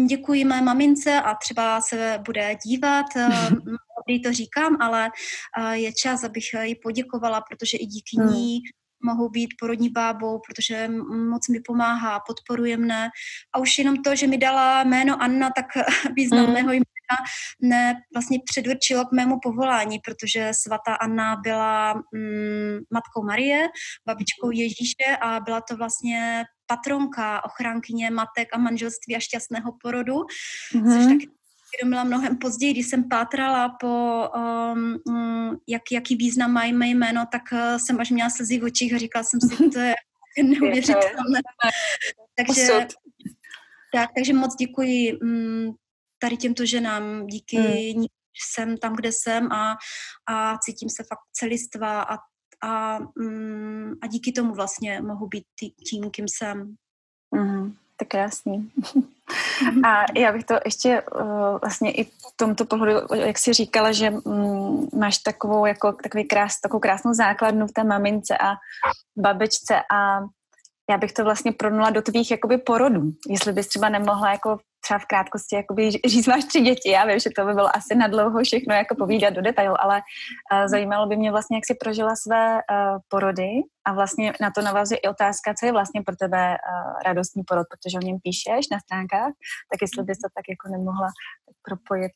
[0.08, 3.06] děkuji mé mamince a třeba se bude dívat,
[4.06, 5.10] kdy to říkám, ale
[5.58, 8.32] eh, je čas, abych jí poděkovala, protože i díky mm.
[8.32, 8.60] ní
[9.04, 10.88] mohou být porodní bábou, protože
[11.30, 13.08] moc mi pomáhá, podporuje mne.
[13.54, 15.66] A už jenom to, že mi dala jméno Anna, tak
[16.16, 16.52] význam mm.
[16.52, 16.82] jména
[17.62, 23.68] ne, vlastně předurčilo k mému povolání, protože svatá Anna byla mm, matkou Marie,
[24.06, 30.14] babičkou Ježíše a byla to vlastně patronka, ochránkyně matek a manželství a šťastného porodu,
[30.74, 30.84] mm.
[30.84, 31.35] což taky
[31.76, 37.42] uvědomila mnohem později, když jsem pátrala po, um, jak, jaký význam mají mé jméno, tak
[37.52, 39.94] uh, jsem až měla slzy v očích a říkala jsem si, to je
[40.42, 41.40] neuvěřitelné.
[42.36, 42.86] takže,
[43.94, 45.74] tak, takže moc děkuji um,
[46.18, 48.00] tady těmto ženám, díky hmm.
[48.00, 48.06] ní
[48.52, 49.76] jsem tam, kde jsem a,
[50.28, 52.16] a cítím se fakt celistvá a,
[52.62, 55.44] a, um, a díky tomu vlastně mohu být
[55.90, 56.74] tím, kým jsem.
[57.34, 58.70] Mm, to krásný.
[59.84, 64.10] A já bych to ještě uh, vlastně i v tomto pohledu, jak jsi říkala, že
[64.10, 68.54] um, máš takovou, jako, takový krás, takovou krásnou základnu v té mamince a
[69.18, 70.20] babičce a
[70.90, 73.12] já bych to vlastně pronula do tvých jakoby porodů.
[73.28, 77.18] Jestli bys třeba nemohla jako třeba v krátkosti jakoby říct, máš tři děti, já vím,
[77.18, 80.02] že to by bylo asi na dlouho všechno jako povídat do detailu, ale
[80.52, 83.50] uh, zajímalo by mě vlastně, jak jsi prožila své uh, porody
[83.86, 87.66] a vlastně na to navazuje i otázka, co je vlastně pro tebe uh, radostný porod,
[87.70, 89.32] protože o něm píšeš na stránkách,
[89.70, 91.08] tak jestli bys to tak jako nemohla
[91.62, 92.12] propojit.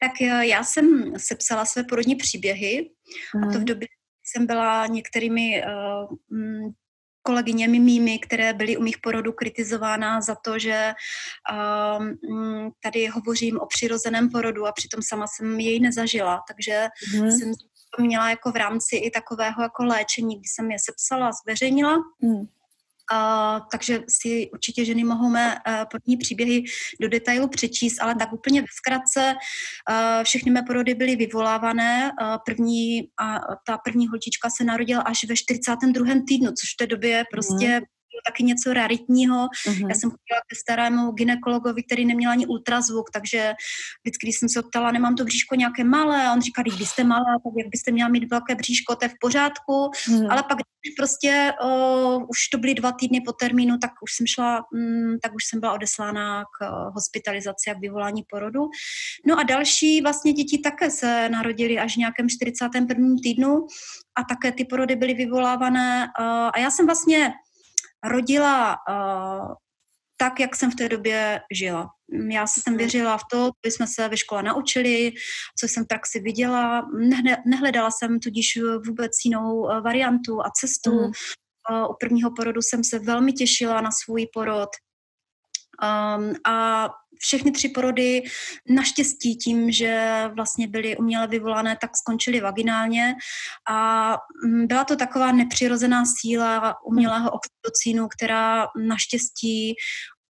[0.00, 2.90] Tak já jsem sepsala své porodní příběhy
[3.36, 3.64] a to v mhm.
[3.64, 3.88] době,
[4.24, 6.72] jsem byla některými uh,
[7.22, 10.92] kolegyněmi mými, které byly u mých porodů kritizována za to, že
[11.98, 16.88] um, tady hovořím o přirozeném porodu a přitom sama jsem jej nezažila, takže
[17.20, 17.30] mm.
[17.30, 17.52] jsem
[17.96, 21.96] to měla jako v rámci i takového jako léčení, kdy jsem je sepsala, zveřejnila.
[22.22, 22.46] Mm.
[23.12, 26.64] Uh, takže si určitě ženy mohou mé uh, porodní příběhy
[27.00, 32.10] do detailu přečíst, ale tak úplně ve zkratce uh, všechny mé porody byly vyvolávané.
[32.22, 36.06] Uh, první, a ta první holčička se narodila až ve 42.
[36.28, 37.86] týdnu, což v té době prostě mm
[38.26, 39.46] taky něco raritního.
[39.46, 39.88] Uh-huh.
[39.88, 43.54] Já jsem chodila ke starému ginekologovi, který neměl ani ultrazvuk, takže
[44.04, 47.04] vždycky, když jsem se ptala, nemám to bříško nějaké malé, a on říká, když jste
[47.04, 50.26] malá, tak jak byste měla mít velké bříško, to je v pořádku, uh-huh.
[50.30, 54.26] ale pak když prostě o, už to byly dva týdny po termínu, tak už jsem
[54.26, 58.60] šla, mm, tak už jsem byla odeslána k hospitalizaci a k vyvolání porodu.
[59.26, 63.16] No a další vlastně děti také se narodily až v nějakém 41.
[63.22, 63.66] týdnu
[64.14, 67.32] a také ty porody byly vyvolávané a já jsem vlastně
[68.04, 69.54] rodila uh,
[70.22, 71.88] tak, jak jsem v té době žila.
[72.30, 75.12] Já jsem věřila v to, co jsme se ve škole naučili,
[75.58, 76.88] co jsem v praxi viděla.
[77.46, 80.92] Nehledala jsem tudíž vůbec jinou eh, variantu a cestu.
[80.92, 81.12] Mm.
[81.70, 84.68] Uh, u prvního porodu jsem se velmi těšila na svůj porod.
[85.82, 86.88] Um, a
[87.24, 88.22] všechny tři porody
[88.68, 93.14] naštěstí tím, že vlastně byly uměle vyvolané, tak skončily vaginálně
[93.70, 94.12] a
[94.44, 99.74] mm, byla to taková nepřirozená síla umělého oxytocínu, která naštěstí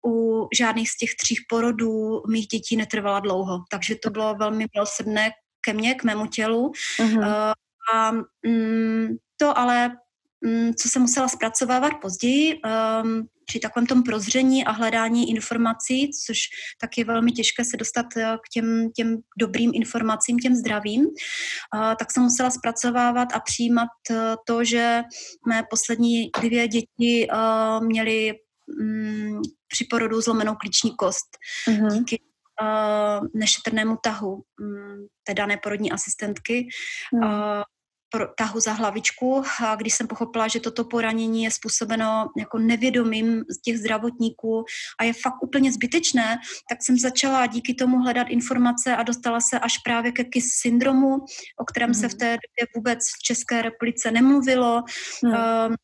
[0.06, 3.58] u žádných z těch tří porodů mých dětí netrvala dlouho.
[3.70, 6.72] Takže to bylo velmi milosrdné ke mně, k mému tělu.
[6.98, 7.54] Uh-huh.
[7.94, 8.10] A
[8.46, 9.96] mm, to ale,
[10.46, 12.60] mm, co jsem musela zpracovávat později,
[13.50, 16.38] při takovém tom prozření a hledání informací, což
[16.80, 21.06] tak je velmi těžké se dostat eh, k těm, těm dobrým informacím, těm zdravým,
[21.98, 25.02] tak jsem musela zpracovávat a přijímat eh, to, že
[25.48, 28.32] mé poslední dvě děti eh, měly
[28.82, 31.36] mm, při porodu zlomenou klíční kost.
[31.68, 31.98] Mm-hmm.
[31.98, 32.22] Díky
[33.34, 36.68] nešetrnému tahu mm, té dané porodní asistentky.
[37.14, 37.62] Mm
[38.38, 43.60] tahu za hlavičku, a když jsem pochopila, že toto poranění je způsobeno jako nevědomým z
[43.62, 44.64] těch zdravotníků
[45.00, 46.38] a je fakt úplně zbytečné,
[46.70, 51.14] tak jsem začala díky tomu hledat informace a dostala se až právě ke KIS syndromu,
[51.60, 51.94] o kterém mm.
[51.94, 52.18] se v mhm.
[52.18, 54.82] té době vůbec v České republice nemluvilo.
[55.24, 55.30] Mm.
[55.30, 55.74] Um,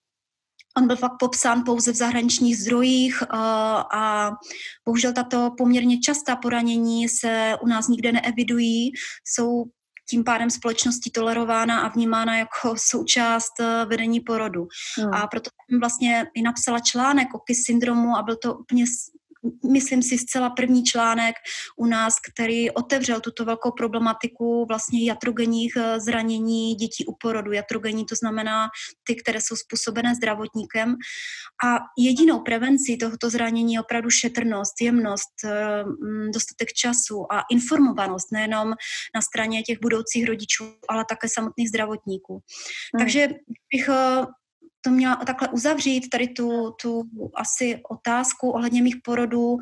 [0.79, 3.39] On byl fakt popsán pouze v zahraničních zdrojích uh,
[3.97, 4.31] a
[4.85, 8.93] bohužel tato poměrně častá poranění se u nás nikde neevidují.
[9.25, 9.65] Jsou
[10.09, 14.69] tím pádem společností tolerována a vnímána jako součást eh, vedení porodu.
[14.99, 15.15] Hmm.
[15.15, 18.85] A proto jsem vlastně i napsala článek o KIS syndromu a byl to úplně
[19.73, 21.35] myslím si, zcela první článek
[21.77, 27.53] u nás, který otevřel tuto velkou problematiku vlastně jatrogenních eh, zranění dětí u porodu.
[27.53, 28.69] Jatrogenní to znamená
[29.07, 30.95] ty, které jsou způsobené zdravotníkem.
[31.65, 38.33] A jedinou prevencí tohoto zranění je opravdu šetrnost, jemnost, eh, mm, dostatek času a informovanost
[38.33, 38.73] nejenom
[39.15, 42.33] na straně těch budoucích rodičů, ale také samotných zdravotníků.
[42.33, 42.99] Hmm.
[42.99, 43.29] Takže
[43.73, 44.27] bych eh,
[44.87, 47.03] to měla takhle uzavřít, tady tu, tu
[47.35, 49.59] asi otázku ohledně mých porodů,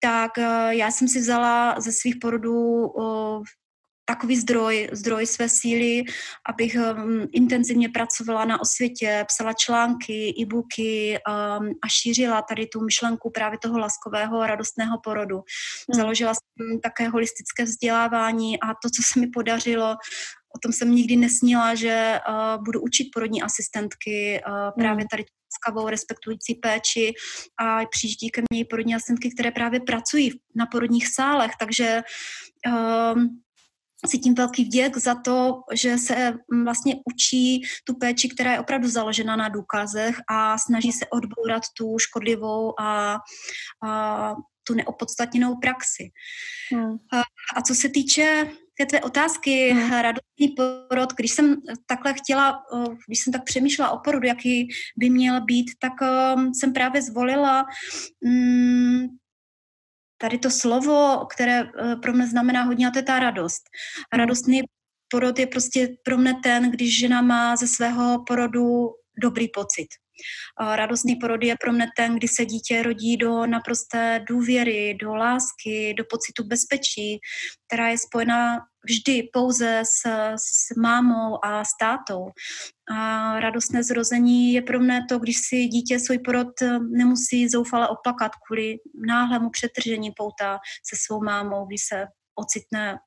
[0.00, 2.92] tak eh, já jsem si vzala ze svých porodů
[4.08, 6.04] takový zdroj, zdroj své síly,
[6.46, 13.30] abych um, intenzivně pracovala na osvětě, psala články, e-booky um, a šířila tady tu myšlenku
[13.30, 15.36] právě toho laskového a radostného porodu.
[15.36, 16.00] Hmm.
[16.00, 19.96] Založila jsem také holistické vzdělávání a to, co se mi podařilo,
[20.58, 25.88] o tom jsem nikdy nesnila, že uh, budu učit porodní asistentky uh, právě tady laskavou,
[25.88, 27.12] respektující péči
[27.60, 32.02] a přijíždí ke mně porodní asistentky, které právě pracují na porodních sálech, takže
[33.14, 33.40] um,
[34.06, 38.88] cítím velký vděk za to, že se mm, vlastně učí tu péči, která je opravdu
[38.88, 43.18] založena na důkazech a snaží se odbourat tu škodlivou a,
[43.84, 44.34] a
[44.66, 46.10] tu neopodstatněnou praxi.
[46.72, 46.96] Hmm.
[47.12, 47.22] A,
[47.56, 49.90] a co se týče té tvé otázky, hmm.
[49.90, 52.62] radostný porod, když jsem takhle chtěla,
[53.06, 55.92] když jsem tak přemýšlela o porodu, jaký by měl být, tak
[56.36, 57.66] um, jsem právě zvolila
[58.20, 59.18] um,
[60.20, 63.62] tady to slovo, které eh, pro mě znamená hodně, a to je ta radost.
[64.12, 64.20] Hmm.
[64.20, 64.62] radostný
[65.10, 68.90] porod je prostě pro mě ten, když žena má ze svého porodu
[69.22, 69.88] dobrý pocit.
[70.74, 75.94] Radostný porod je pro mě ten, kdy se dítě rodí do naprosté důvěry, do lásky,
[75.98, 77.18] do pocitu bezpečí,
[77.66, 82.26] která je spojená vždy pouze s, s mámou a s tátou.
[82.90, 86.48] A radostné zrození je pro mě to, když si dítě svůj porod
[86.90, 88.76] nemusí zoufale oplakat kvůli
[89.06, 92.98] náhlému přetržení pouta se svou mámou, když se ocitne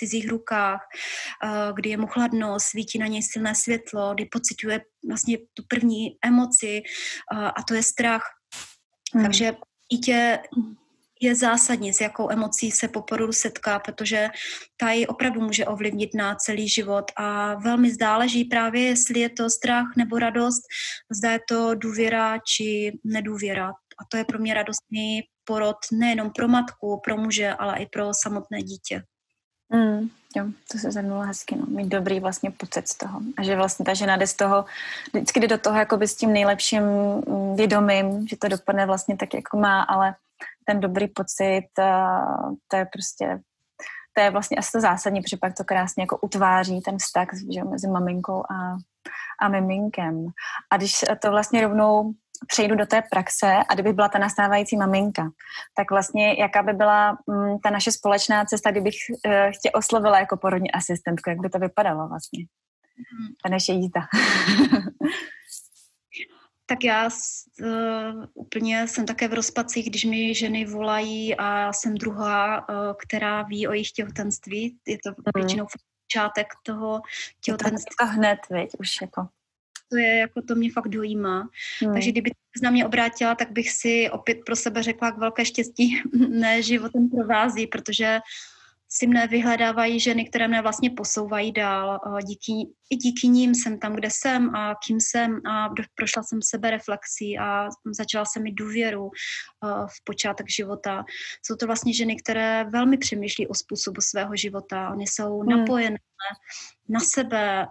[0.00, 0.80] cizích rukách,
[1.44, 6.16] eh, kdy je mu chladno, svítí na něj silné světlo, kdy pociťuje vlastně tu první
[6.24, 8.24] emoci eh, a to je strach.
[9.14, 9.24] Hmm.
[9.24, 9.52] Takže
[9.92, 10.38] dítě
[11.20, 14.28] je zásadní, s jakou emocí se po porodu setká, protože
[14.76, 19.50] ta ji opravdu může ovlivnit na celý život a velmi záleží právě, jestli je to
[19.50, 20.62] strach nebo radost,
[21.10, 23.68] zda je to důvěra či nedůvěra.
[23.68, 28.10] A to je pro mě radostný porod nejenom pro matku, pro muže, ale i pro
[28.22, 29.02] samotné dítě.
[29.70, 31.66] Mm, jo, to se zhrnulo hezky, no.
[31.66, 33.20] Mít dobrý vlastně pocit z toho.
[33.36, 34.64] A že vlastně ta žena jde z toho,
[35.12, 39.34] vždycky jde do toho jakoby s tím nejlepším mm, vědomím, že to dopadne vlastně tak,
[39.34, 40.14] jako má, ale
[40.64, 41.62] ten dobrý pocit,
[42.68, 43.40] to je prostě
[44.12, 47.64] to je vlastně asi to zásadní, protože pak to krásně jako utváří ten vztah že,
[47.64, 48.76] mezi maminkou a,
[49.40, 50.26] a miminkem.
[50.70, 52.12] A když to vlastně rovnou
[52.46, 55.30] přejdu do té praxe a kdyby byla ta nastávající maminka,
[55.76, 58.94] tak vlastně jaká by byla m, mm, ta naše společná cesta, kdybych
[59.26, 62.46] uh, tě oslovila jako porodní asistentku, jak by to vypadalo vlastně?
[63.42, 64.00] Ta naše jízda.
[66.66, 67.08] tak já
[67.62, 72.74] uh, úplně jsem také v rozpacích, když mi ženy volají a jsem druhá, uh,
[73.06, 74.76] která ví o jejich těhotenství.
[74.86, 75.24] Je to mm.
[75.34, 75.66] většinou
[76.06, 77.00] počátek toho
[77.44, 77.96] těhotenství.
[78.00, 79.28] To hned, veď, už jako
[79.90, 81.48] to je, jako to mě fakt dojímá.
[81.82, 81.92] Hmm.
[81.92, 85.44] Takže kdyby se na mě obrátila, tak bych si opět pro sebe řekla k velké
[85.44, 88.18] štěstí, ne životem provází, protože
[88.92, 92.00] si mne vyhledávají ženy, které mě vlastně posouvají dál.
[92.24, 92.52] Díky,
[92.90, 97.38] I díky ním jsem tam, kde jsem a kým jsem a prošla jsem sebe reflexí
[97.38, 99.10] a začala jsem mít důvěru
[99.86, 101.04] v počátek života.
[101.42, 104.90] Jsou to vlastně ženy, které velmi přemýšlí o způsobu svého života.
[104.90, 105.48] Oni jsou hmm.
[105.48, 105.98] napojené
[106.88, 107.66] na sebe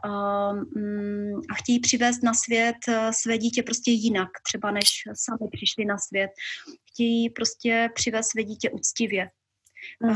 [0.76, 2.78] mm, a chtějí přivést na svět
[3.12, 6.32] své dítě prostě jinak, třeba než sami přišli na svět.
[6.92, 9.30] Chtějí prostě přivést své dítě úctivě.
[10.04, 10.14] Mm.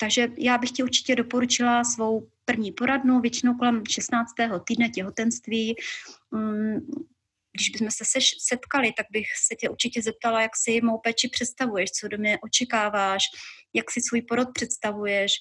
[0.00, 4.30] Takže já bych ti určitě doporučila svou první poradnu, většinou kolem 16.
[4.66, 5.74] týdne těhotenství.
[6.30, 6.78] Mm,
[7.52, 8.04] když bychom se
[8.48, 12.38] setkali, tak bych se tě určitě zeptala, jak si mou péči představuješ, co do mě
[12.42, 13.22] očekáváš,
[13.74, 15.32] jak si svůj porod představuješ.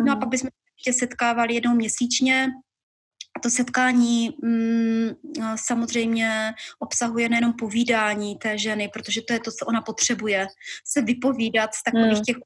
[0.00, 0.20] No a mhm.
[0.20, 0.50] pak bychom
[0.88, 2.48] se setkávali jednou měsíčně,
[3.36, 5.10] a to setkání mm,
[5.56, 10.46] samozřejmě obsahuje nejenom povídání té ženy, protože to je to, co ona potřebuje,
[10.84, 12.24] se vypovídat z takových mm.
[12.24, 12.36] těch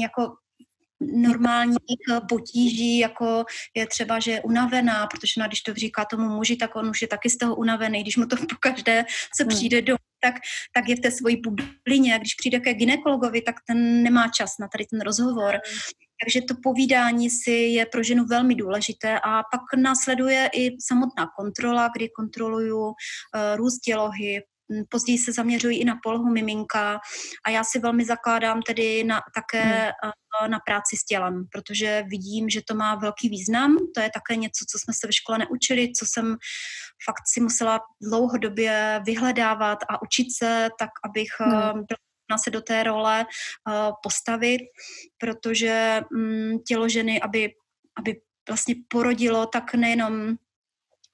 [0.00, 0.34] jako
[1.00, 1.78] normálních
[2.28, 3.44] potíží, jako
[3.76, 7.02] je třeba, že je unavená, protože ona, když to říká tomu muži, tak on už
[7.02, 9.04] je taky z toho unavený, když mu to po každé
[9.36, 9.48] se hmm.
[9.48, 10.34] přijde do tak,
[10.74, 12.18] tak je v té svojí bublině.
[12.18, 15.50] Když přijde ke ginekologovi, tak ten nemá čas na tady ten rozhovor.
[15.50, 15.78] Hmm.
[16.24, 21.90] Takže to povídání si je pro ženu velmi důležité a pak následuje i samotná kontrola,
[21.96, 22.94] kdy kontroluju uh,
[23.56, 24.42] růst dělohy,
[24.88, 27.00] Později se zaměřují i na polohu miminka
[27.46, 30.50] a já si velmi zakládám tedy na, také hmm.
[30.50, 33.76] na práci s tělem, protože vidím, že to má velký význam.
[33.94, 36.36] To je také něco, co jsme se ve škole neučili, co jsem
[37.04, 41.84] fakt si musela dlouhodobě vyhledávat a učit se tak, abych hmm.
[42.28, 44.60] byla se do té role uh, postavit,
[45.18, 47.50] protože um, tělo ženy, aby,
[47.98, 50.36] aby vlastně porodilo, tak nejenom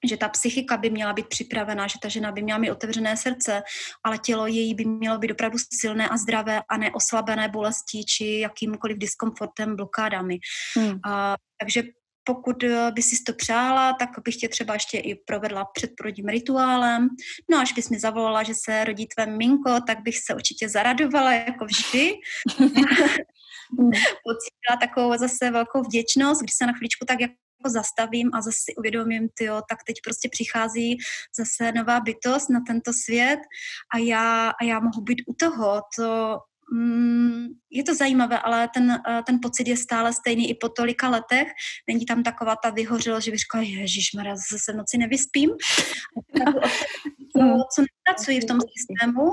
[0.08, 3.62] že ta psychika by měla být připravená, že ta žena by měla mít otevřené srdce,
[4.04, 8.98] ale tělo její by mělo být opravdu silné a zdravé a neoslabené bolestí či jakýmkoliv
[8.98, 10.38] diskomfortem, blokádami.
[10.76, 10.90] Hmm.
[10.90, 11.82] Uh, takže
[12.24, 17.08] pokud eh, by si to přála, tak bych tě třeba ještě i provedla předporodním rituálem.
[17.50, 21.32] No až bys mi zavolala, že se rodí tvé minko, tak bych se určitě zaradovala,
[21.32, 22.14] jako vždy.
[24.24, 27.34] Pocítila takovou zase velkou vděčnost, když se na chvíličku tak jako
[27.68, 30.98] zastavím a zase si uvědomím, tyjo, tak teď prostě přichází
[31.38, 33.40] zase nová bytost na tento svět
[33.94, 35.82] a já, a já mohu být u toho.
[35.96, 36.38] To
[36.72, 41.08] Mm, je to zajímavé, ale ten, eh, ten pocit je stále stejný i po tolika
[41.08, 41.48] letech.
[41.88, 45.50] Není tam taková ta vyhořela, že bych říkala, ježišmarja, zase se v noci nevyspím.
[47.36, 47.42] co,
[47.74, 49.30] co nepracuji v tom systému,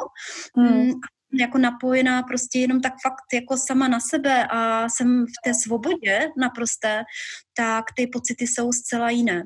[0.57, 0.91] hmm.
[1.33, 6.29] Jako napojená prostě jenom tak fakt jako sama na sebe a jsem v té svobodě
[6.37, 7.03] naprosté,
[7.57, 9.43] tak ty pocity jsou zcela jiné.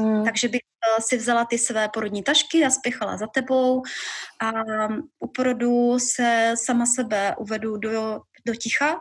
[0.00, 0.24] Hmm.
[0.24, 3.82] Takže bych uh, si vzala ty své porodní tašky a spěchala za tebou
[4.42, 4.52] a
[5.18, 9.00] u porodu se sama sebe uvedu do, do ticha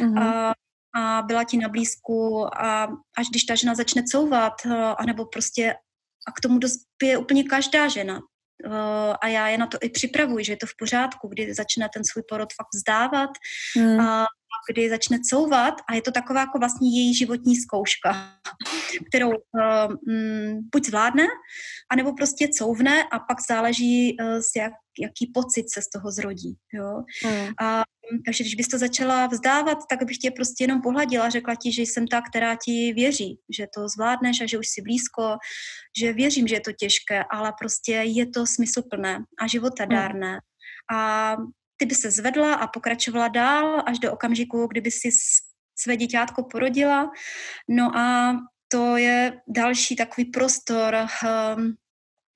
[0.00, 0.18] hmm.
[0.18, 0.52] a,
[0.94, 2.84] a byla ti na blízku a
[3.18, 5.74] až když ta žena začne couvat, uh, anebo prostě
[6.28, 8.20] a k tomu dospěje úplně každá žena,
[9.20, 12.04] a já je na to i připravuji, že je to v pořádku, kdy začne ten
[12.04, 13.30] svůj porod fakt vzdávat
[13.76, 14.00] hmm.
[14.00, 14.26] a
[14.70, 18.38] kdy začne couvat a je to taková jako vlastně její životní zkouška,
[19.08, 19.94] kterou uh,
[20.72, 21.26] buď zvládne,
[21.90, 26.56] anebo prostě couvne a pak záleží, uh, z jak, jaký pocit se z toho zrodí.
[26.72, 27.02] Jo?
[27.24, 27.48] Hmm.
[27.60, 27.82] A,
[28.24, 31.82] takže když bys to začala vzdávat, tak bych tě prostě jenom pohladila, řekla ti, že
[31.82, 35.36] jsem ta, která ti věří, že to zvládneš a že už jsi blízko,
[35.98, 40.30] že věřím, že je to těžké, ale prostě je to smysluplné a životadárné.
[40.30, 41.00] Hmm.
[41.00, 41.36] A
[41.76, 45.08] ty by se zvedla a pokračovala dál až do okamžiku, kdyby si
[45.78, 47.10] své děťátko porodila.
[47.68, 48.36] No a
[48.68, 51.76] to je další takový prostor um,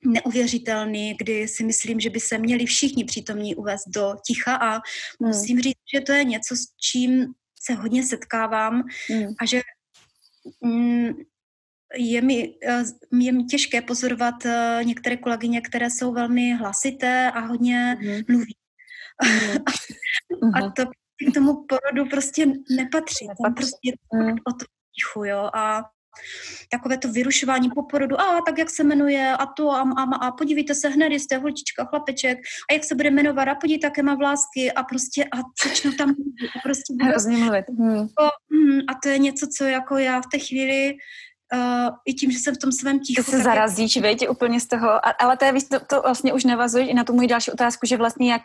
[0.04, 4.80] neuvěřitelný, kdy si myslím, že by se měli všichni přítomní uvést do ticha a hmm.
[5.20, 7.26] musím říct, že to je něco, s čím
[7.62, 9.34] se hodně setkávám hmm.
[9.40, 9.60] a že
[10.60, 11.08] mm,
[11.96, 12.82] je mi, eh,
[13.20, 18.22] je mi těžké pozorovat eh, některé kolegyně, které jsou velmi hlasité a hodně hmm.
[18.28, 18.56] mluví.
[19.22, 20.54] Mm.
[20.54, 20.84] a to
[21.30, 23.26] k tomu porodu prostě nepatří.
[23.42, 24.32] Tam prostě mm.
[24.32, 25.50] o to tichu, jo.
[25.54, 25.84] A
[26.70, 30.30] takové to vyrušování po porodu, a tak jak se jmenuje, a to, a, a, a
[30.30, 32.38] podívejte se hned, jste holčička, chlapeček,
[32.70, 35.36] a jak se bude jmenovat, a podívejte, jaké má vlásky, a prostě, a
[35.68, 36.14] začnu tam
[36.62, 36.94] prostě...
[37.04, 37.64] Hrozně mluvit.
[37.78, 38.08] Hmm.
[38.88, 40.96] A to je něco, co jako já v té chvíli
[41.54, 43.24] Uh, i tím, že jsem v tom svém tichu.
[43.24, 44.28] To se zarazíš, je...
[44.28, 47.12] úplně z toho, a, ale to, je, to, to vlastně už navazuje i na tu
[47.12, 48.42] můj další otázku, že vlastně jak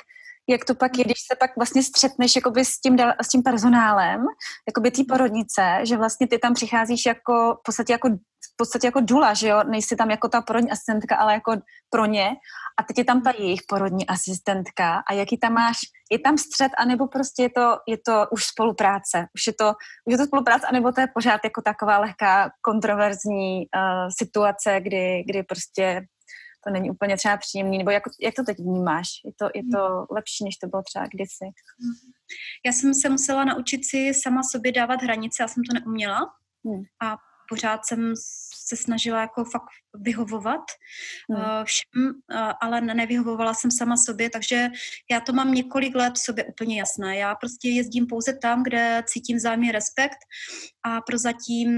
[0.49, 4.25] jak to pak je, když se pak vlastně střetneš jakoby s tím, s tím personálem,
[4.67, 8.09] jakoby té porodnice, že vlastně ty tam přicházíš jako v podstatě jako
[8.53, 11.55] v podstatě jako dula, že jo, nejsi tam jako ta porodní asistentka, ale jako
[11.89, 12.35] pro ně.
[12.79, 15.03] A teď je tam ta jejich porodní asistentka.
[15.09, 15.77] A jaký tam máš,
[16.11, 19.25] je tam střed, anebo prostě je to, je to už spolupráce.
[19.35, 19.73] Už je to,
[20.05, 25.23] už je to spolupráce, anebo to je pořád jako taková lehká kontroverzní uh, situace, kdy,
[25.27, 26.01] kdy prostě
[26.63, 29.07] to není úplně třeba příjemný, nebo jak, jak to teď vnímáš?
[29.25, 31.45] Je to, je to lepší, než to bylo třeba kdysi?
[32.65, 36.19] Já jsem se musela naučit si sama sobě dávat hranice, já jsem to neuměla.
[36.65, 36.83] Hmm.
[37.01, 37.17] A
[37.49, 38.13] pořád jsem
[38.67, 40.61] se snažila jako fakt vyhovovat
[41.31, 41.41] hmm.
[41.41, 44.69] uh, všem, uh, ale nevyhovovala jsem sama sobě, takže
[45.11, 47.17] já to mám několik let v sobě úplně jasné.
[47.17, 50.17] Já prostě jezdím pouze tam, kde cítím zájemný respekt
[50.83, 51.71] a prozatím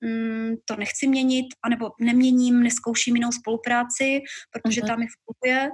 [0.00, 4.20] mm, to nechci měnit, anebo neměním, neskouším jinou spolupráci,
[4.52, 4.88] protože hmm.
[4.88, 5.70] tam mi funguje,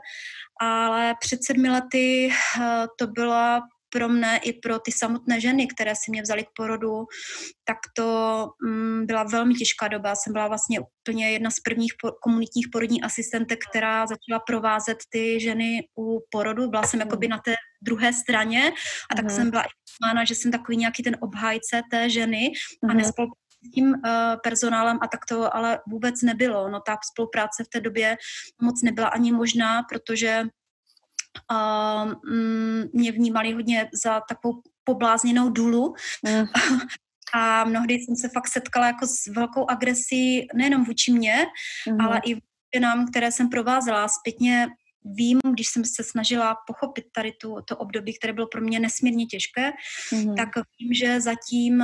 [0.61, 2.65] ale před sedmi lety uh,
[2.99, 3.63] to byla
[3.93, 7.05] pro mne i pro ty samotné ženy, které si mě vzali k porodu,
[7.65, 10.15] tak to mm, byla velmi těžká doba.
[10.15, 15.41] Jsem byla vlastně úplně jedna z prvních po, komunitních porodních asistentek, která začala provázet ty
[15.41, 16.71] ženy u porodu.
[16.71, 18.73] Byla jsem jakoby na té druhé straně
[19.11, 19.31] a tak mm.
[19.31, 19.65] jsem byla
[20.07, 22.53] mána, že jsem takový nějaký ten obhájce té ženy
[22.85, 22.91] mm.
[22.91, 22.97] a mhm.
[22.97, 23.95] nespolupracovala s tím uh,
[24.43, 26.69] personálem a tak to ale vůbec nebylo.
[26.69, 28.17] No ta spolupráce v té době
[28.63, 30.43] moc nebyla ani možná, protože
[31.49, 35.95] a mm, mě vnímali hodně za takovou poblázněnou důlu.
[36.29, 36.45] Mm.
[37.35, 41.47] A mnohdy jsem se fakt setkala jako s velkou agresí nejenom vůči mně,
[41.91, 42.01] mm.
[42.01, 44.09] ale i vůči nám, které jsem provázela.
[44.09, 44.69] Zpětně
[45.05, 49.27] vím, když jsem se snažila pochopit tady tu, to období, které bylo pro mě nesmírně
[49.27, 49.73] těžké,
[50.13, 50.35] mm.
[50.35, 51.83] tak vím, že zatím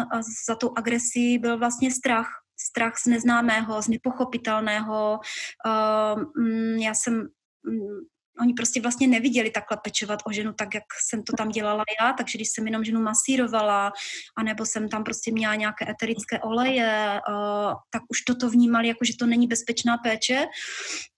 [0.49, 2.29] za tou agresí byl vlastně strach.
[2.71, 5.21] Strach z neznámého, z nepochopitelného.
[5.67, 8.01] Uh, já jsem mm,
[8.41, 12.13] oni prostě vlastně neviděli takhle pečovat o ženu tak, jak jsem to tam dělala já,
[12.13, 13.93] takže když jsem jenom ženu masírovala,
[14.37, 19.17] anebo jsem tam prostě měla nějaké eterické oleje, uh, tak už toto vnímali jako, že
[19.19, 20.45] to není bezpečná péče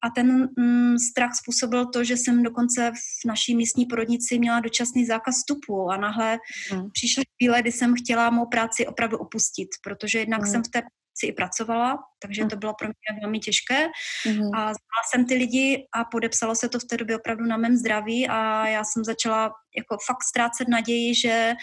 [0.05, 5.07] a ten mm, strach způsobil to, že jsem dokonce v naší místní porodnici měla dočasný
[5.07, 6.39] zákaz vstupu a nahle
[6.73, 6.91] mm.
[6.91, 10.47] přišly chvíle, kdy jsem chtěla mou práci opravdu opustit, protože jednak mm.
[10.47, 10.83] jsem v té
[11.21, 13.87] si i pracovala, takže to bylo pro mě velmi těžké.
[14.27, 14.51] Mm-hmm.
[14.55, 17.77] A znala jsem ty lidi a podepsalo se to v té době opravdu na mém
[17.77, 21.55] zdraví a já jsem začala jako fakt ztrácet naději, že,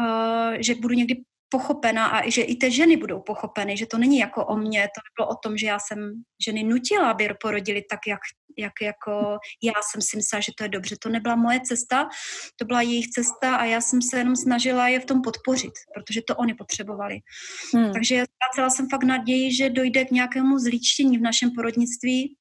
[0.00, 1.14] uh, že budu někdy
[1.52, 5.00] pochopena a že i ty ženy budou pochopeny, že to není jako o mně, to
[5.16, 6.12] bylo o tom, že já jsem
[6.44, 8.20] ženy nutila, aby porodili tak, jak,
[8.58, 10.96] jak jako já jsem si myslela, že to je dobře.
[11.02, 12.08] To nebyla moje cesta,
[12.56, 16.20] to byla jejich cesta a já jsem se jenom snažila je v tom podpořit, protože
[16.26, 17.18] to oni potřebovali.
[17.74, 17.92] Hmm.
[17.92, 22.36] Takže ztrácela jsem fakt naději, že dojde k nějakému zlíčtění v našem porodnictví,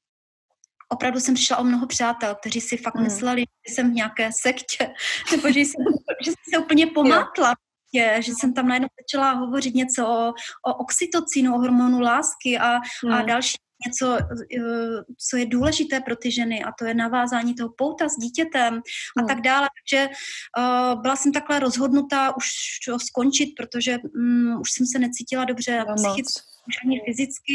[0.92, 3.04] opravdu jsem přišla o mnoho přátel, kteří si fakt hmm.
[3.04, 4.94] mysleli, že jsem v nějaké sektě,
[5.32, 5.86] nebo že jsem,
[6.26, 7.56] že jsem se úplně pomátla
[7.94, 10.34] je, že jsem tam najednou začala hovořit něco o,
[10.68, 13.12] o oxytocinu, o hormonu lásky a, mm.
[13.12, 13.26] a hmm.
[13.26, 18.10] další něco, eh, co je důležité pro ty ženy a to je navázání toho pouta
[18.10, 18.82] s dítětem
[19.18, 19.28] a mm.
[19.28, 19.70] tak dále.
[19.82, 22.46] Takže uh, byla jsem takhle rozhodnutá už
[22.88, 26.42] to skončit, protože um, už jsem se necítila dobře psychicky,
[26.86, 27.54] ani fyzicky.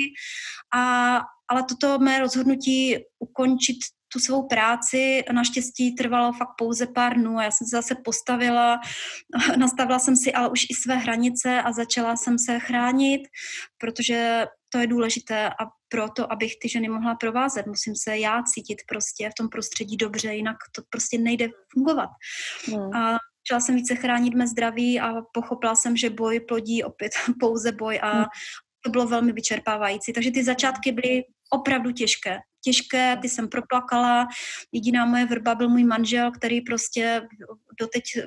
[0.75, 3.77] A, ale toto mé rozhodnutí ukončit
[4.17, 8.81] tu svou práci naštěstí trvalo fakt pouze pár dnů a já jsem se zase postavila,
[9.57, 13.21] nastavila jsem si ale už i své hranice a začala jsem se chránit,
[13.79, 18.79] protože to je důležité a proto, abych ty ženy mohla provázet, musím se já cítit
[18.89, 22.11] prostě v tom prostředí dobře, jinak to prostě nejde fungovat.
[22.67, 22.97] Hmm.
[22.97, 27.73] A začala jsem více chránit mé zdraví a pochopila jsem, že boj plodí opět pouze
[27.73, 28.25] boj a hmm.
[28.85, 30.13] to bylo velmi vyčerpávající.
[30.13, 34.27] Takže ty začátky byly opravdu těžké těžké, ty jsem proplakala.
[34.73, 37.23] Jediná moje vrba byl můj manžel, který prostě
[37.81, 38.27] doteď eh,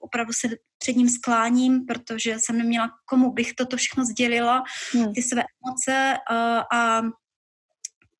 [0.00, 4.62] opravdu se před ním skláním, protože jsem neměla komu bych toto všechno sdělila,
[4.92, 5.12] hmm.
[5.12, 7.02] ty své emoce eh, a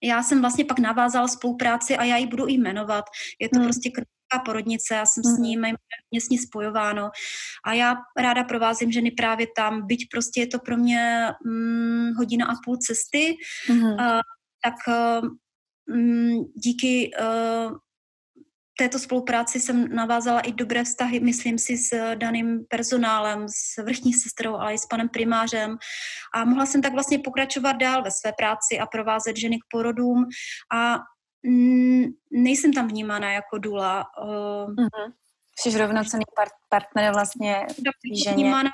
[0.03, 3.05] já jsem vlastně pak navázala spolupráci a já ji budu i jmenovat.
[3.41, 3.67] Je to hmm.
[3.67, 5.35] prostě krátká porodnice, já jsem hmm.
[5.35, 5.61] s ním,
[6.11, 7.11] mě s ní spojováno.
[7.65, 12.47] A já ráda provázím ženy právě tam, byť prostě je to pro mě hm, hodina
[12.47, 13.37] a půl cesty,
[13.69, 13.93] hmm.
[13.93, 14.21] uh,
[14.65, 15.44] tak uh, Mm,
[16.55, 17.77] díky uh,
[18.79, 24.55] této spolupráci jsem navázala i dobré vztahy, myslím si, s daným personálem, s vrchní sestrou,
[24.55, 25.77] ale i s panem primářem.
[26.35, 30.27] A mohla jsem tak vlastně pokračovat dál ve své práci a provázet ženy k porodům.
[30.73, 30.99] A
[31.43, 34.05] mm, nejsem tam vnímána jako důla.
[34.23, 35.13] Uh, mm-hmm.
[35.59, 37.67] Jsi rovnocený part- partner vlastně
[38.25, 38.35] ženě.
[38.35, 38.71] Vnímána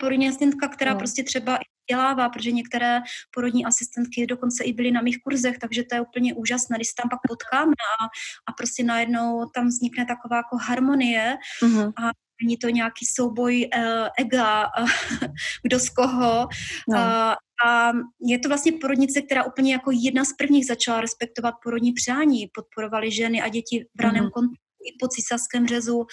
[0.00, 0.98] porodní asistentka, která no.
[0.98, 1.58] prostě třeba
[1.90, 3.00] vzdělává, protože některé
[3.34, 6.94] porodní asistentky dokonce i byly na mých kurzech, takže to je úplně úžasné, když se
[7.02, 8.04] tam pak potkáme a,
[8.48, 11.92] a prostě najednou tam vznikne taková jako harmonie mm-hmm.
[11.96, 12.10] a
[12.42, 14.88] není to nějaký souboj uh, ega, uh,
[15.62, 16.48] kdo z koho.
[16.88, 16.98] No.
[16.98, 17.34] Uh,
[17.66, 17.92] a
[18.26, 22.48] je to vlastně porodnice, která úplně jako jedna z prvních začala respektovat porodní přání.
[22.54, 24.30] Podporovali ženy a děti v raném mm-hmm.
[24.30, 26.06] kontaktu i po císařském řezu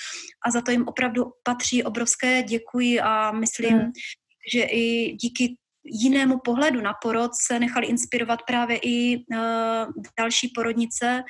[0.46, 3.92] a za to jim opravdu patří obrovské děkuji a myslím, hmm.
[4.54, 5.56] že i díky
[5.88, 11.24] jinému pohledu na porod se nechali inspirovat právě i uh, další porodnice,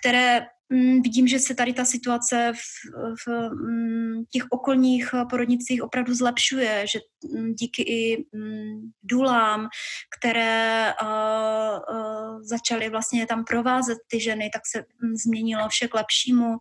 [0.00, 2.90] které um, vidím, že se tady ta situace v,
[3.26, 8.26] v um, těch okolních porodnicích opravdu zlepšuje, že um, díky i
[9.02, 9.68] důlám,
[10.18, 14.84] které uh, uh, začaly vlastně tam provázet ty ženy, tak se
[15.24, 16.56] změnilo vše k lepšímu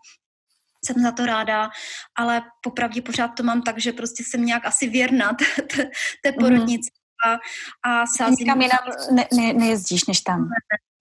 [0.85, 1.69] jsem za to ráda,
[2.15, 5.33] ale popravdě pořád to mám tak, že prostě jsem nějak asi věrná
[5.75, 5.83] té,
[6.23, 6.39] té mhm.
[6.39, 6.89] porodnici
[7.25, 7.37] a,
[7.83, 8.35] a sázím...
[8.39, 8.79] Nikam jinam
[9.11, 10.49] ne, ne, nejezdíš než tam.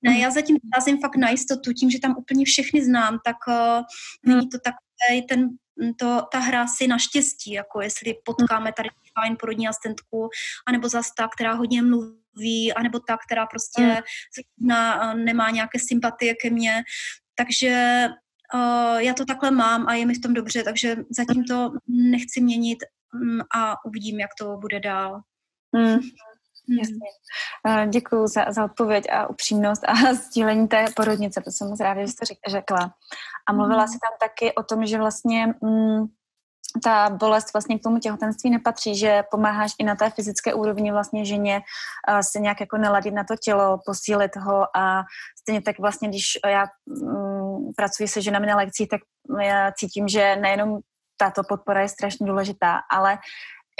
[0.03, 3.83] Ne, já zatím sázím fakt na jistotu, tím, že tam úplně všechny znám, tak uh,
[4.27, 5.49] není to takové ten,
[5.97, 8.89] to, ta hra si naštěstí, jako jestli potkáme tady
[9.19, 10.29] fajn porodní asistentku,
[10.67, 13.97] anebo zase ta, která hodně mluví, anebo ta, která prostě mm.
[14.69, 16.83] na, nemá nějaké sympatie ke mně.
[17.35, 18.07] Takže
[18.55, 22.41] uh, já to takhle mám a je mi v tom dobře, takže zatím to nechci
[22.41, 22.79] měnit
[23.15, 25.21] um, a uvidím, jak to bude dál.
[25.73, 25.99] Mm.
[26.79, 27.91] Jasně.
[27.91, 32.09] Děkuji za, za odpověď a upřímnost a sdílení té porodnice, to jsem moc ráda, že
[32.09, 32.95] jste řekla.
[33.49, 33.89] A mluvila mm.
[33.89, 36.07] si tam taky o tom, že vlastně mm,
[36.85, 41.25] ta bolest vlastně k tomu těhotenství nepatří, že pomáháš i na té fyzické úrovni vlastně
[41.25, 41.61] ženě
[42.21, 45.03] se nějak jako neladit na to tělo, posílit ho a
[45.41, 49.01] stejně tak vlastně, když já um, pracuji se ženami na lekcích, tak
[49.41, 50.79] já cítím, že nejenom
[51.17, 53.19] tato podpora je strašně důležitá, ale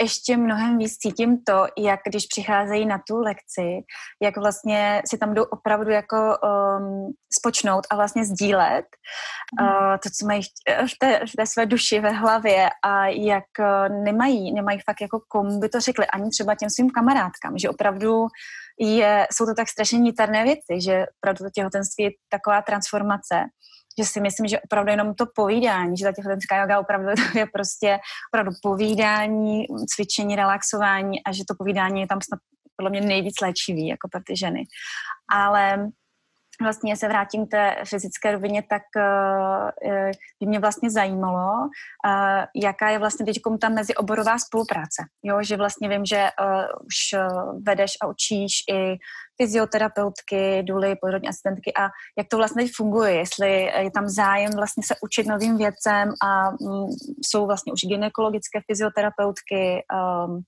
[0.01, 3.83] ještě mnohem víc cítím to, jak když přicházejí na tu lekci,
[4.21, 8.85] jak vlastně si tam jdou opravdu jako um, spočnout a vlastně sdílet
[9.59, 9.67] mm.
[9.67, 10.41] uh, to, co mají
[10.93, 15.19] v té, v té své duši, ve hlavě a jak uh, nemají, nemají fakt jako
[15.27, 18.27] komu by to řekli, ani třeba těm svým kamarádkám, že opravdu
[18.79, 23.45] je, jsou to tak strašně niterné věci, že opravdu to těhotenství je taková transformace
[23.99, 27.99] že si myslím, že opravdu jenom to povídání, že ta těhotenská yoga opravdu je prostě
[28.33, 29.65] opravdu povídání,
[29.95, 32.39] cvičení, relaxování a že to povídání je tam snad
[32.75, 34.63] podle mě nejvíc léčivý jako pro ty ženy.
[35.31, 35.89] Ale
[36.61, 42.89] vlastně se vrátím k té fyzické rovině, tak uh, by mě vlastně zajímalo, uh, jaká
[42.89, 45.03] je vlastně teď ta mezioborová spolupráce.
[45.23, 46.29] Jo, že vlastně vím, že
[46.85, 47.19] už
[47.63, 48.97] vedeš a učíš i
[49.41, 54.95] fyzioterapeutky, důly, porodní asistentky a jak to vlastně funguje, jestli je tam zájem vlastně se
[55.01, 56.87] učit novým věcem a mm,
[57.25, 59.83] jsou vlastně už gynekologické fyzioterapeutky,
[60.27, 60.41] um,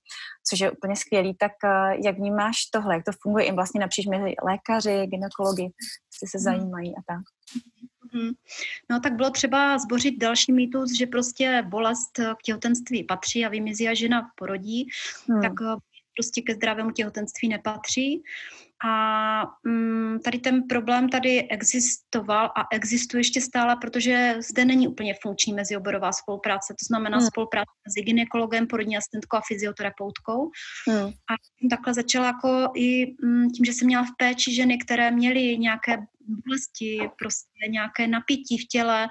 [0.50, 4.06] což je úplně skvělý, tak uh, jak vnímáš tohle, jak to funguje i vlastně napříč
[4.06, 6.44] mezi lékaři, gynekologi, jestli se hmm.
[6.44, 7.22] zajímají a tak.
[8.14, 8.30] Hmm.
[8.90, 13.88] No tak bylo třeba zbořit další mýtus, že prostě bolest k těhotenství patří a vymizí
[13.88, 14.86] a žena porodí,
[15.28, 15.42] hmm.
[15.42, 15.76] tak uh,
[16.16, 18.22] prostě ke zdravému těhotenství nepatří.
[18.84, 25.14] A um, tady ten problém tady existoval a existuje ještě stále, protože zde není úplně
[25.22, 27.26] funkční mezioborová spolupráce, to znamená hmm.
[27.26, 30.50] spolupráce mezi gynekologem, porodní asistentkou a fyzioterapeutkou.
[30.88, 31.06] Hmm.
[31.06, 31.34] A
[31.70, 35.98] takhle začala jako i um, tím, že jsem měla v péči ženy, které měly nějaké
[36.46, 39.08] bolesti, prostě nějaké napětí v těle,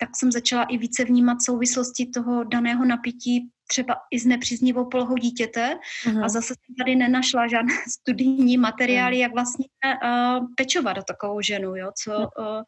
[0.00, 5.14] tak jsem začala i více vnímat souvislosti toho daného napětí třeba i s nepříznivou polohou
[5.14, 6.24] dítěte uh-huh.
[6.24, 9.20] a zase jsem tady nenašla žádné studijní materiály, uh-huh.
[9.20, 9.66] jak vlastně
[10.04, 12.62] uh, pečovat do takovou ženu, jo, co uh,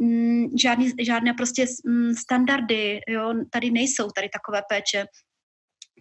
[0.00, 5.04] m, žádný, žádné prostě m, standardy, jo, tady nejsou tady takové péče.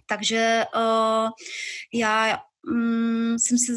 [0.05, 1.29] Takže uh,
[1.93, 2.39] já
[2.71, 3.73] um, jsem se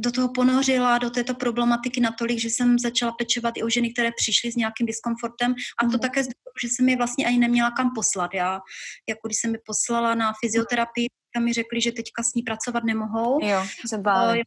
[0.00, 4.10] do toho ponořila, do této problematiky natolik, že jsem začala pečovat i o ženy, které
[4.16, 5.98] přišly s nějakým diskomfortem a to mm.
[5.98, 6.22] také,
[6.62, 8.34] že jsem je vlastně ani neměla kam poslat.
[8.34, 8.60] Já,
[9.08, 12.84] jako když jsem mi poslala na fyzioterapii, tam mi řekli, že teďka s ní pracovat
[12.84, 13.46] nemohou.
[13.46, 14.42] Jo, se báli.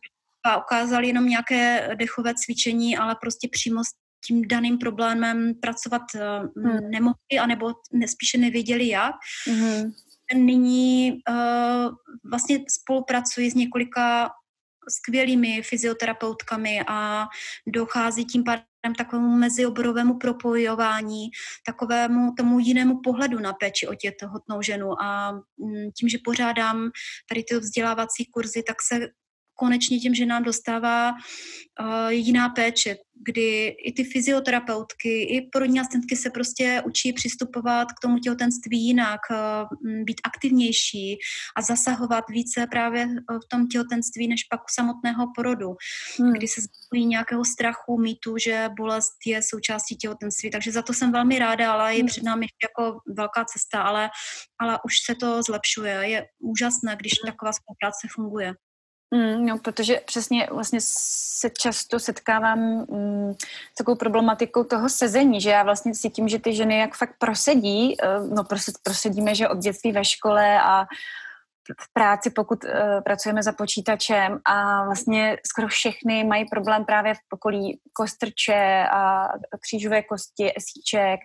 [0.45, 3.87] A ukázali jenom nějaké dechové cvičení, ale prostě přímo s
[4.25, 6.89] tím daným problémem pracovat hmm.
[6.89, 7.73] nemohli, anebo
[8.07, 9.15] spíše nevěděli jak.
[9.47, 9.91] Hmm.
[10.35, 11.95] Nyní uh,
[12.31, 14.29] vlastně spolupracuji s několika
[14.89, 17.27] skvělými fyzioterapeutkami a
[17.67, 21.29] dochází tím pádem takovému mezioborovému propojování,
[21.65, 25.01] takovému tomu jinému pohledu na péči o těhotnou ženu.
[25.01, 26.91] A mm, tím, že pořádám
[27.29, 29.07] tady ty vzdělávací kurzy, tak se
[29.63, 32.95] konečně těm ženám dostává uh, jiná péče,
[33.27, 39.19] kdy i ty fyzioterapeutky, i porodní asistentky se prostě učí přistupovat k tomu těhotenství jinak,
[39.31, 41.17] uh, být aktivnější
[41.57, 43.07] a zasahovat více právě
[43.45, 45.69] v tom těhotenství, než pak u samotného porodu,
[46.19, 46.33] hmm.
[46.33, 50.51] kdy se zbavují nějakého strachu, mýtu, že bolest je součástí těhotenství.
[50.51, 52.07] Takže za to jsem velmi ráda, ale je hmm.
[52.07, 54.09] před námi jako velká cesta, ale,
[54.59, 55.93] ale už se to zlepšuje.
[55.93, 57.31] Je úžasné, když hmm.
[57.31, 58.53] taková spolupráce funguje.
[59.13, 63.33] Mm, no, protože přesně vlastně se často setkávám mm,
[63.73, 67.95] s takovou problematikou toho sezení, že já vlastně cítím, že ty ženy jak fakt prosedí,
[67.97, 68.43] uh, no
[68.83, 70.85] prosedíme, že od dětství ve škole a
[71.81, 72.71] v práci, pokud uh,
[73.05, 79.27] pracujeme za počítačem a vlastně skoro všechny mají problém právě v okolí kostrče a
[79.59, 81.19] křížové kosti, esíček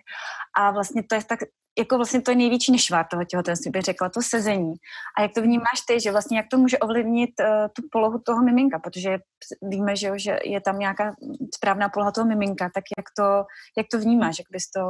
[0.57, 1.39] a vlastně to je tak
[1.79, 4.73] jako vlastně to je největší nešvár toho těhotenství, bych řekla, to sezení.
[5.17, 8.43] A jak to vnímáš ty, že vlastně jak to může ovlivnit uh, tu polohu toho
[8.43, 9.17] miminka, protože
[9.61, 11.15] víme, že, že je tam nějaká
[11.55, 13.45] správná poloha toho miminka, tak jak to,
[13.77, 14.81] jak to vnímáš, jak bys to,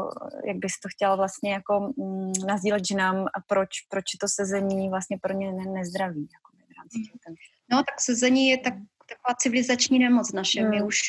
[0.47, 4.89] jak bys to chtěla vlastně jako mm, nazdílet ženám a proč, proč je to sezení
[4.89, 7.35] vlastně pro ně ne, nezdraví jako v rámci hmm.
[7.71, 8.73] No tak sezení je tak,
[9.09, 10.61] taková civilizační nemoc naše.
[10.61, 10.69] Hmm.
[10.69, 10.99] My už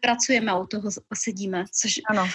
[0.00, 2.28] pracujeme u toho sedíme, což ano.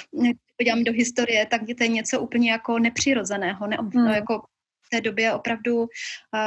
[0.57, 4.05] podívám do historie, tak to je něco úplně jako nepřirozeného, ne, hmm.
[4.05, 4.41] no, jako
[4.85, 5.87] v té době opravdu,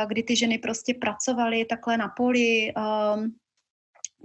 [0.08, 3.34] kdy ty ženy prostě pracovaly takhle na poli, um,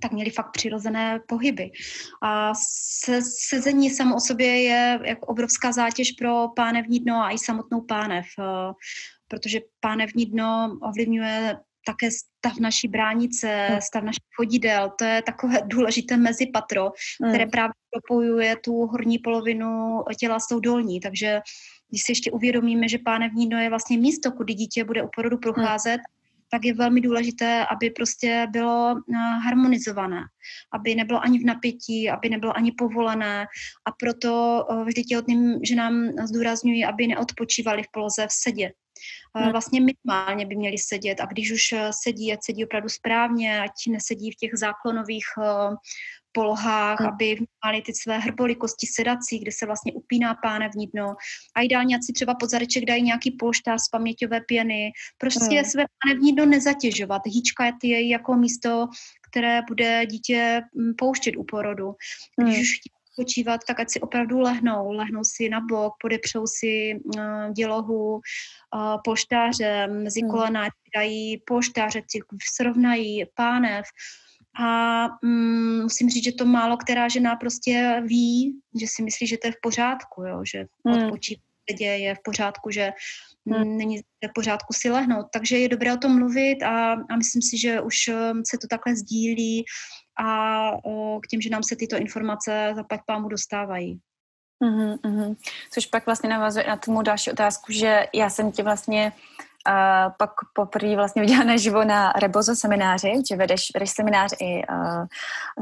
[0.01, 1.71] tak měli fakt přirozené pohyby.
[2.23, 2.53] A
[3.03, 7.81] se, sezení samo o sobě je jako obrovská zátěž pro pánevní dno a i samotnou
[7.81, 8.25] pánev,
[9.27, 11.57] protože pánevní dno ovlivňuje
[11.87, 13.81] také stav naší bránice, hmm.
[13.81, 14.91] stav našich chodidel.
[14.99, 17.31] To je takové důležité mezipatro, hmm.
[17.31, 20.99] které právě propojuje tu horní polovinu těla s tou dolní.
[20.99, 21.39] Takže
[21.89, 25.37] když si ještě uvědomíme, že pánevní dno je vlastně místo, kudy dítě bude u porodu
[25.37, 26.17] procházet, hmm
[26.51, 30.21] tak je velmi důležité, aby prostě bylo eh, harmonizované,
[30.73, 33.45] aby nebylo ani v napětí, aby nebylo ani povolené
[33.85, 38.71] a proto eh, vždy těhotným ženám zdůrazňuji, aby neodpočívali v poloze v sedě.
[39.51, 43.71] Vlastně minimálně by měli sedět a když už eh, sedí, ať sedí opravdu správně, ať
[43.89, 45.75] nesedí v těch záklonových eh,
[46.37, 47.09] polohách, hmm.
[47.09, 51.15] aby vnímali ty své hrboly kosti sedací, kde se vlastně upíná pánevní dno.
[51.55, 54.91] A ideálně, ať si třeba pod zadeček dají nějaký polštář z paměťové pěny.
[55.17, 55.65] Prostě hmm.
[55.65, 57.21] své pánevní dno nezatěžovat.
[57.25, 58.87] Hýčka je jako místo,
[59.29, 61.95] které bude dítě mm, pouštět u porodu.
[62.41, 62.61] Když hmm.
[62.61, 62.69] už
[63.17, 64.91] spočívat, tak ať si opravdu lehnou.
[64.91, 68.21] Lehnou si na bok, podepřou si uh, dělohu uh,
[69.03, 70.29] poštářem, mezi hmm.
[70.29, 72.19] kolena dají poštáře, si
[72.55, 73.85] srovnají pánev.
[74.59, 79.37] A um, musím říct, že to málo která žena prostě ví, že si myslí, že
[79.37, 80.41] to je v pořádku, jo?
[80.51, 81.03] že hmm.
[81.03, 81.47] odpočívat
[81.79, 82.91] je v pořádku, že
[83.45, 83.77] hmm.
[83.77, 85.25] není v pořádku si lehnout.
[85.33, 87.95] Takže je dobré o tom mluvit a, a myslím si, že už
[88.49, 89.65] se to takhle sdílí
[90.19, 90.71] a
[91.23, 93.99] k těm, že nám se tyto informace za pámu dostávají.
[94.63, 95.35] Mm-hmm, mm-hmm.
[95.73, 99.11] Což pak vlastně navazuje na tomu další otázku, že já jsem tě vlastně
[99.67, 105.05] uh, pak poprvé vlastně viděla naživo na Rebozo semináři, že vedeš, vedeš seminář i uh,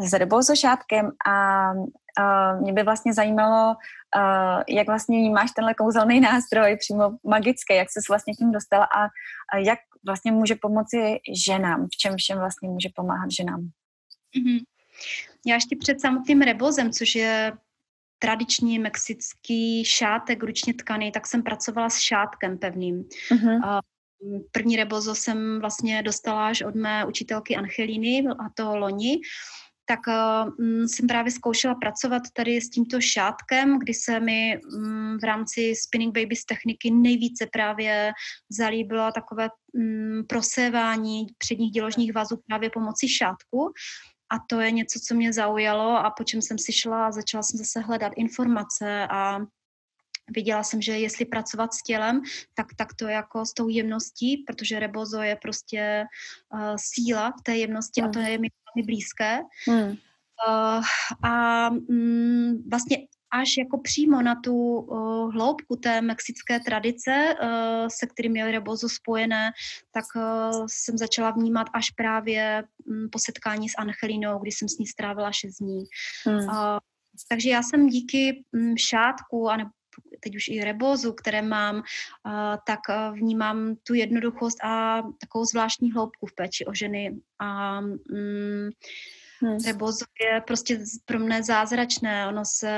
[0.08, 6.20] s Rebozo šátkem a uh, mě by vlastně zajímalo, uh, jak vlastně máš tenhle kouzelný
[6.20, 11.86] nástroj, přímo magický, jak jsi vlastně tím dostala a uh, jak vlastně může pomoci ženám,
[11.86, 13.70] v čem všem vlastně může pomáhat ženám.
[14.38, 14.60] Mm-hmm.
[15.46, 17.54] Já ještě před samotným rebozem, což je
[18.20, 23.04] tradiční mexický šátek ručně tkaný, tak jsem pracovala s šátkem pevným.
[23.04, 23.80] Mm-hmm.
[24.52, 29.20] První rebozo jsem vlastně dostala až od mé učitelky Angeliny, a to loni,
[29.86, 35.24] tak uh, jsem právě zkoušela pracovat tady s tímto šátkem, kdy se mi um, v
[35.24, 38.12] rámci Spinning Babies techniky nejvíce právě
[38.50, 43.74] zalíbilo takové um, prosévání předních děložních vazů právě pomocí šátku.
[44.30, 47.44] A to je něco, co mě zaujalo a po čem jsem si šla a začala
[47.44, 49.40] jsem zase hledat informace a
[50.30, 52.22] viděla jsem, že jestli pracovat s tělem,
[52.54, 56.06] tak, tak to jako s tou jemností, protože rebozo je prostě
[56.54, 58.08] uh, síla v té jemnosti mm.
[58.08, 59.40] a to je mi velmi blízké.
[59.70, 59.98] Mm.
[60.48, 60.84] Uh,
[61.24, 62.98] a um, vlastně
[63.32, 68.90] až jako přímo na tu uh, hloubku té mexické tradice, uh, se kterými je rebozo
[68.90, 69.52] spojené,
[69.92, 74.78] tak uh, jsem začala vnímat až právě um, po setkání s Angelinou, kdy jsem s
[74.78, 75.84] ní strávila šest dní.
[76.26, 76.38] Hmm.
[76.38, 76.78] Uh,
[77.30, 79.58] takže já jsem díky um, šátku, a
[80.20, 81.82] teď už i rebozu, které mám, uh,
[82.68, 87.16] tak uh, vnímám tu jednoduchost a takovou zvláštní hloubku v péči o ženy.
[87.40, 88.70] A um,
[89.46, 89.58] Hmm.
[89.66, 92.28] Rebozo je prostě pro mě zázračné.
[92.28, 92.72] Ono se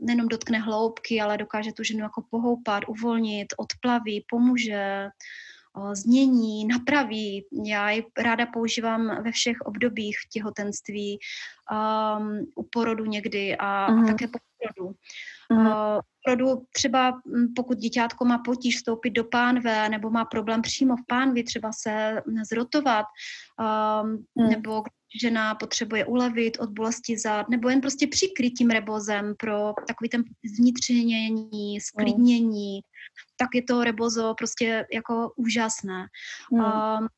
[0.00, 5.08] nejenom dotkne hloubky, ale dokáže tu ženu jako pohoupat, uvolnit, odplaví, pomůže,
[5.92, 7.46] změní, napraví.
[7.64, 11.18] Já ji ráda používám ve všech obdobích těhotenství,
[12.18, 14.04] um, u porodu někdy a, hmm.
[14.04, 14.94] a také po porodu.
[15.50, 17.20] Uh, porodu třeba
[17.56, 22.22] pokud děťátko má potíž vstoupit do pánve nebo má problém přímo v pánvi, třeba se
[22.50, 23.06] zrotovat,
[24.02, 24.50] um, mm.
[24.50, 24.82] nebo
[25.22, 30.24] žena potřebuje ulevit od bolesti zad, nebo jen prostě přikryt tím rebozem pro takový ten
[30.56, 32.80] zvnitřnění, sklidnění, mm.
[33.36, 36.06] tak je to rebozo prostě jako úžasné.
[36.52, 36.60] Mm.
[36.60, 37.08] Um,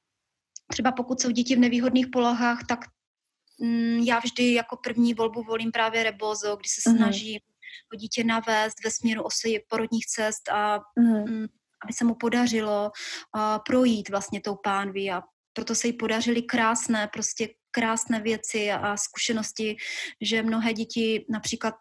[0.71, 2.81] třeba pokud jsou děti v nevýhodných polohách, tak
[3.59, 7.41] mm, já vždy jako první volbu volím právě rebozo, kdy se snažím
[7.93, 11.49] to dítě navést ve směru osy porodních cest a mm-hmm.
[11.85, 17.09] aby se mu podařilo uh, projít vlastně tou pánví a proto se jí podařily krásné,
[17.13, 19.77] prostě krásné věci a zkušenosti,
[20.21, 21.75] že mnohé děti například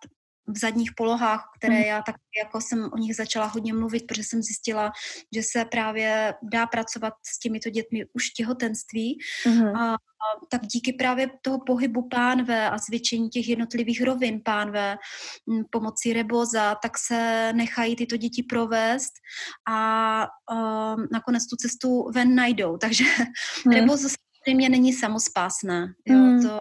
[0.54, 1.84] v zadních polohách, které mhm.
[1.84, 4.92] já tak jako jsem o nich začala hodně mluvit, protože jsem zjistila,
[5.36, 9.18] že se právě dá pracovat s těmito dětmi už těhotenství.
[9.46, 9.78] Mm-hmm.
[9.78, 9.98] A, a
[10.50, 14.98] tak díky právě toho pohybu pánve a zvětšení těch jednotlivých rovin pánve
[15.70, 19.14] pomocí reboza, tak se nechají tyto děti provést
[19.70, 20.22] a,
[20.52, 22.78] a nakonec tu cestu ven najdou.
[22.78, 23.04] Takže
[23.66, 23.72] mm.
[23.72, 24.10] reboza
[24.44, 25.94] samozřejmě není samospásné.
[26.06, 26.42] Jo, mm.
[26.42, 26.60] to,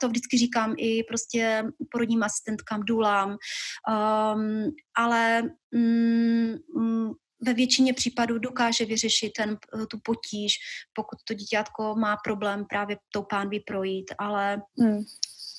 [0.00, 5.42] to vždycky říkám i prostě porodním asistentkám, důlám, um, ale
[5.74, 7.12] mm, mm,
[7.46, 9.58] ve většině případů dokáže vyřešit ten,
[9.90, 10.52] tu potíž,
[10.92, 15.04] pokud to dítětko má problém právě tou pánví projít, ale hmm.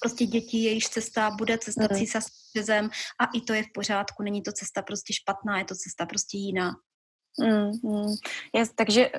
[0.02, 2.00] prostě děti, jejíž cesta bude cesta hmm.
[2.00, 2.90] císařem
[3.20, 6.38] a i to je v pořádku, není to cesta prostě špatná, je to cesta prostě
[6.38, 6.72] jiná.
[7.40, 8.16] Mm, mm.
[8.76, 9.10] Takže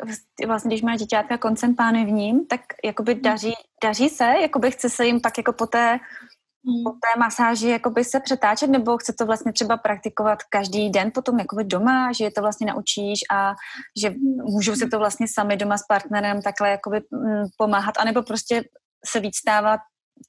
[0.47, 3.23] vlastně, když má děťátka koncem pánevním, tak jakoby mm.
[3.23, 3.55] daří,
[3.85, 6.85] daří se, jakoby chce se jim pak jako po té, mm.
[6.85, 11.39] po té masáži jakoby se přetáčet, nebo chce to vlastně třeba praktikovat každý den potom
[11.39, 13.55] jakoby doma, že je to vlastně naučíš a
[14.03, 14.15] že
[14.53, 18.65] můžou se to vlastně sami doma s partnerem takhle jakoby mm, pomáhat, anebo prostě
[19.07, 19.79] se víc stává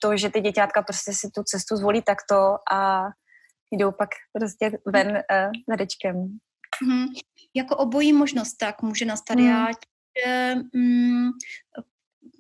[0.02, 3.04] to, že ty děťátka prostě si tu cestu zvolí takto a
[3.72, 6.38] jdou pak prostě ven uh, zadečkem.
[6.86, 7.08] Mm-hmm.
[7.54, 9.38] Jako obojí možnost tak může nastat.
[9.38, 9.46] Mm.
[9.46, 9.68] Já
[10.26, 11.30] že, mm,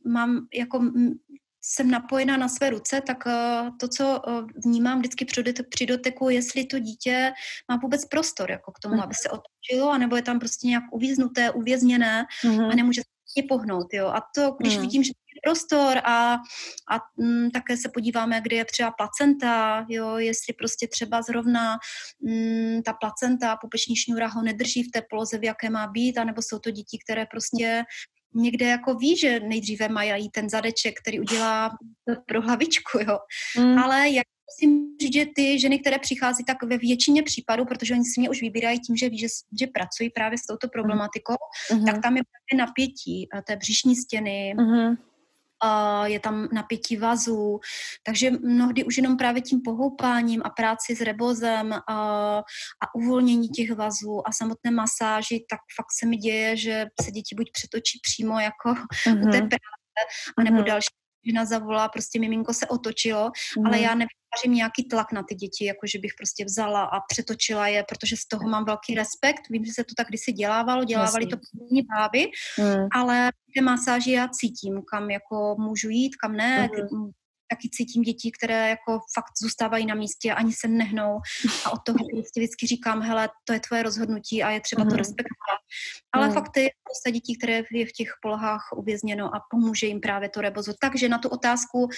[0.05, 1.13] mám jako mm,
[1.61, 6.29] jsem napojena na své ruce, tak uh, to, co uh, vnímám vždyky při, při doteku,
[6.29, 7.31] jestli to dítě
[7.71, 9.01] má vůbec prostor jako k tomu, mm.
[9.01, 12.59] aby se otočilo, anebo je tam prostě nějak uvíznuté, uvězněné mm.
[12.59, 13.88] a nemůže se pohnout.
[13.93, 14.07] Jo.
[14.07, 14.81] A to, když mm.
[14.81, 15.11] vidím, že
[15.43, 16.33] prostor a,
[16.91, 21.77] a m, mm, také se podíváme, kde je třeba placenta, jo, jestli prostě třeba zrovna
[22.27, 26.17] m, mm, ta placenta, pupeční šňůra ho nedrží v té poloze, v jaké má být,
[26.17, 27.83] anebo jsou to děti, které prostě
[28.35, 31.71] někde jako ví, že nejdříve mají ten zadeček, který udělá
[32.27, 33.19] pro hlavičku, jo.
[33.59, 33.77] Mm.
[33.77, 38.05] Ale jak musím říct, že ty ženy, které přichází, tak ve většině případů, protože oni
[38.05, 39.27] si mě už vybírají tím, že ví, že,
[39.59, 41.35] že pracují právě s touto problematikou,
[41.71, 41.85] mm-hmm.
[41.85, 44.97] tak tam je právě napětí té břišní stěny, mm-hmm
[46.05, 47.60] je tam napětí vazů,
[48.03, 52.38] takže mnohdy už jenom právě tím pohoupáním a práci s rebozem a,
[52.82, 57.36] a uvolnění těch vazů a samotné masáži, tak fakt se mi děje, že se děti
[57.36, 59.28] buď přetočí přímo jako mm-hmm.
[59.28, 59.49] u té mhm.
[59.49, 59.99] práce,
[60.38, 60.68] anebo mm-hmm.
[60.68, 60.88] další
[61.28, 63.66] žena zavolá, prostě miminko se otočilo, mm.
[63.66, 63.95] ale já
[64.38, 68.17] nevytvářím nějaký tlak na ty děti, jako že bych prostě vzala a přetočila je, protože
[68.17, 69.41] z toho mám velký respekt.
[69.49, 71.38] Vím, že se to tak kdysi dělávalo, dělávali Jasně.
[71.38, 72.88] to první báby, mm.
[72.93, 77.11] ale ty masáži já cítím, kam jako můžu jít, kam ne, mm
[77.49, 81.19] taky cítím děti, které jako fakt zůstávají na místě, ani se nehnou
[81.65, 84.89] a od toho prostě vždycky říkám, hele, to je tvoje rozhodnutí a je třeba mm.
[84.89, 84.97] to mhm.
[84.97, 85.47] respektovat.
[86.13, 86.34] Ale mm.
[86.34, 90.41] fakt je prostě dětí, které je v těch polohách uvězněno a pomůže jim právě to
[90.41, 90.74] rebozo.
[90.82, 91.89] Takže na tu otázku uh,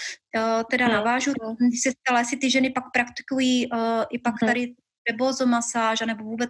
[0.72, 0.93] teda mm.
[0.93, 1.32] navážu,
[1.70, 4.47] když se stala, jestli ty ženy pak praktikují uh, i pak mm.
[4.47, 4.76] tady
[5.11, 6.49] rebozo masáž, nebo vůbec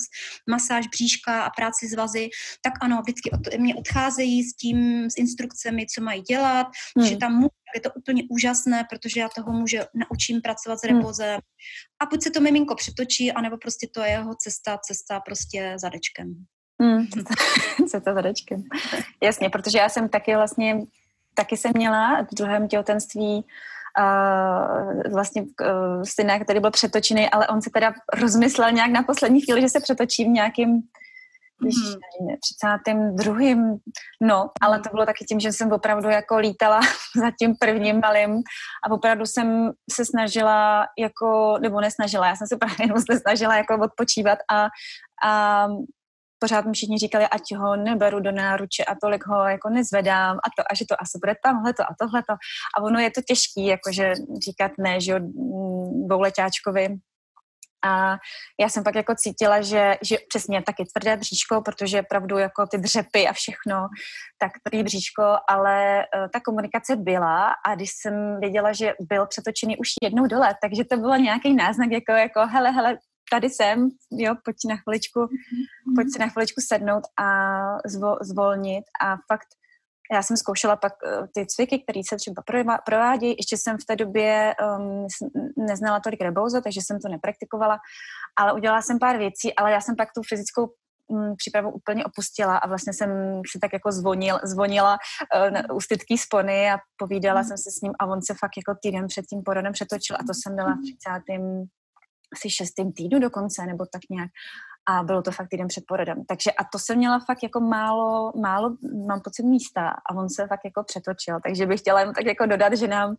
[0.50, 2.30] masáž bříška a práci s vazy,
[2.62, 6.68] tak ano, vždycky od, mě odcházejí s tím, s instrukcemi, co mají dělat,
[6.98, 7.08] hmm.
[7.08, 11.32] že tam může, je to úplně úžasné, protože já toho může naučím pracovat s rebozem.
[11.32, 11.42] Hmm.
[12.00, 16.46] A buď se to miminko přetočí, anebo prostě to je jeho cesta, cesta prostě zadečkem.
[16.82, 17.08] Hmm,
[17.88, 18.64] cesta zadečkem.
[19.24, 20.82] Jasně, protože já jsem taky vlastně,
[21.34, 23.46] taky jsem měla v druhém těhotenství
[24.00, 29.42] uh, vlastně uh, synek, který byl přetočený, ale on se teda rozmyslel nějak na poslední
[29.42, 30.82] chvíli, že se přetočí v nějakým
[31.62, 32.36] když mm.
[32.40, 33.36] 32.
[34.22, 36.80] No, ale to bylo taky tím, že jsem opravdu jako lítala
[37.16, 38.44] za tím prvním malým
[38.86, 43.78] a opravdu jsem se snažila jako, nebo nesnažila, já jsem se právě jenom snažila jako
[43.84, 44.68] odpočívat a,
[45.26, 45.68] a
[46.40, 50.48] pořád mi všichni říkali, ať ho neberu do náruče a tolik ho jako nezvedám a
[50.58, 52.34] to, a že to asi bude tamhleto a tohleto.
[52.78, 54.14] A ono je to těžký, jakože
[54.46, 55.20] říkat ne, že jo.
[57.86, 58.18] A
[58.60, 62.78] já jsem pak jako cítila, že, že přesně taky tvrdé bříško, protože opravdu jako ty
[62.78, 63.88] dřepy a všechno,
[64.38, 69.78] tak tvrdý bříško, ale uh, ta komunikace byla a když jsem věděla, že byl přetočený
[69.78, 72.98] už jednou dole, takže to bylo nějaký náznak jako, jako hele, hele,
[73.32, 75.96] tady jsem, jo, pojď na chviličku, mm-hmm.
[75.96, 77.28] pojď si na chviličku sednout a
[77.86, 79.48] zvo, zvolnit a fakt
[80.12, 82.44] já jsem zkoušela pak uh, ty cviky, které se třeba
[82.86, 83.36] provádějí.
[83.38, 85.08] Ještě jsem v té době um,
[85.58, 87.78] neznala tolik rebouze, takže jsem to nepraktikovala,
[88.38, 90.74] ale udělala jsem pár věcí, ale já jsem pak tu fyzickou
[91.12, 94.98] mm, přípravu úplně opustila a vlastně jsem si tak jako zvonil, zvonila
[95.70, 97.48] uh, u stytký spony a povídala mm.
[97.48, 100.24] jsem se s ním a on se fakt jako týden před tím porodem přetočil a
[100.28, 101.40] to jsem byla v 30.
[102.34, 104.30] asi šestým týdnu dokonce, nebo tak nějak
[104.90, 106.26] a bylo to fakt týden před porodem.
[106.28, 108.76] Takže a to jsem měla fakt jako málo, málo,
[109.08, 111.40] mám pocit místa a on se fakt jako přetočil.
[111.44, 113.16] Takže bych chtěla jen tak jako dodat, že nám uh,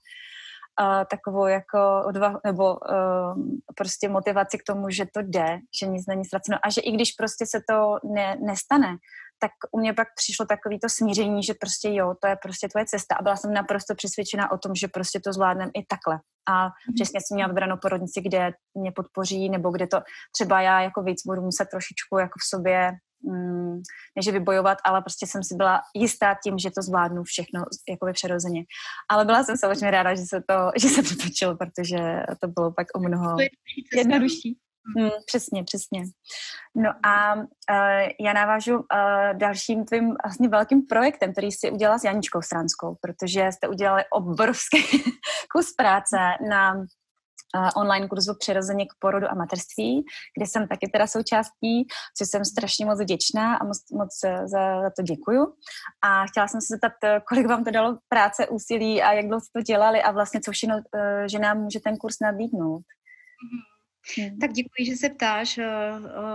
[1.10, 3.42] takovou jako odvahu, nebo uh,
[3.76, 7.12] prostě motivaci k tomu, že to jde, že nic není ztraceno a že i když
[7.12, 8.96] prostě se to ne, nestane,
[9.40, 12.86] tak u mě pak přišlo takový to smíření, že prostě jo, to je prostě tvoje
[12.86, 16.20] cesta a byla jsem naprosto přesvědčena o tom, že prostě to zvládnem i takhle.
[16.48, 16.94] A mhm.
[16.94, 20.00] přesně jsem měla vybranou porodnici, kde mě podpoří, nebo kde to
[20.34, 22.90] třeba já jako víc budu muset trošičku jako v sobě
[23.24, 23.80] mm,
[24.16, 28.64] než vybojovat, ale prostě jsem si byla jistá tím, že to zvládnu všechno jako přirozeně.
[29.10, 32.72] Ale byla jsem samozřejmě ráda, že se to, že se to točilo, protože to bylo
[32.72, 33.36] pak o mnoho
[33.96, 34.58] jednodušší.
[34.98, 36.02] Mm, přesně, přesně.
[36.74, 37.44] No a uh,
[38.20, 38.84] já navážu uh,
[39.32, 44.82] dalším tvým vlastně velkým projektem, který jsi udělala s Janičkou Stranskou, protože jste udělali obrovský
[45.54, 46.16] kus práce
[46.50, 50.04] na uh, online kurzu Přirozeně k porodu a materství,
[50.38, 51.86] kde jsem taky teda součástí,
[52.18, 55.54] což jsem strašně moc vděčná a moc, moc za, za to děkuju.
[56.02, 59.58] A chtěla jsem se zeptat, kolik vám to dalo práce, úsilí a jak dlouho jste
[59.58, 60.80] to dělali a vlastně co všechno,
[61.26, 62.82] že nám může ten kurz nabídnout.
[62.82, 63.69] Mm-hmm.
[64.18, 64.38] Hmm.
[64.38, 65.58] Tak děkuji, že se ptáš.
[65.58, 65.64] Uh,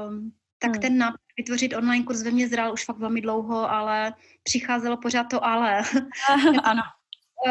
[0.09, 0.82] um, tak hmm.
[0.82, 4.13] ten nápad vytvořit online kurz ve mně zrál už fakt velmi dlouho, ale
[4.43, 5.82] přicházelo pořád to ale.
[6.63, 6.82] ano.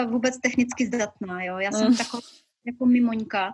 [0.07, 1.59] Vůbec technicky zdatná, jo.
[1.59, 1.97] Já jsem hmm.
[1.97, 2.23] taková
[2.67, 3.53] jako mimoňka.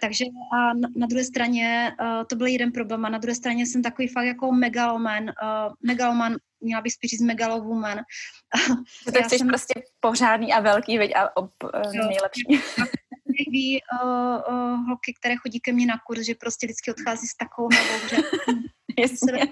[0.00, 3.66] Takže a na, na druhé straně uh, to byl jeden problém a na druhé straně
[3.66, 7.98] jsem takový fakt jako megaloman, uh, megaloman, měla bych spíš říct megalowoman.
[9.04, 9.48] to chceš jsem...
[9.48, 12.44] prostě pořádný a velký, veď a ob, uh, nejlepší.
[13.50, 17.36] ví uh, uh, holky, které chodí ke mně na kurz, že prostě vždycky odchází s
[17.36, 18.16] takovou hlavou, že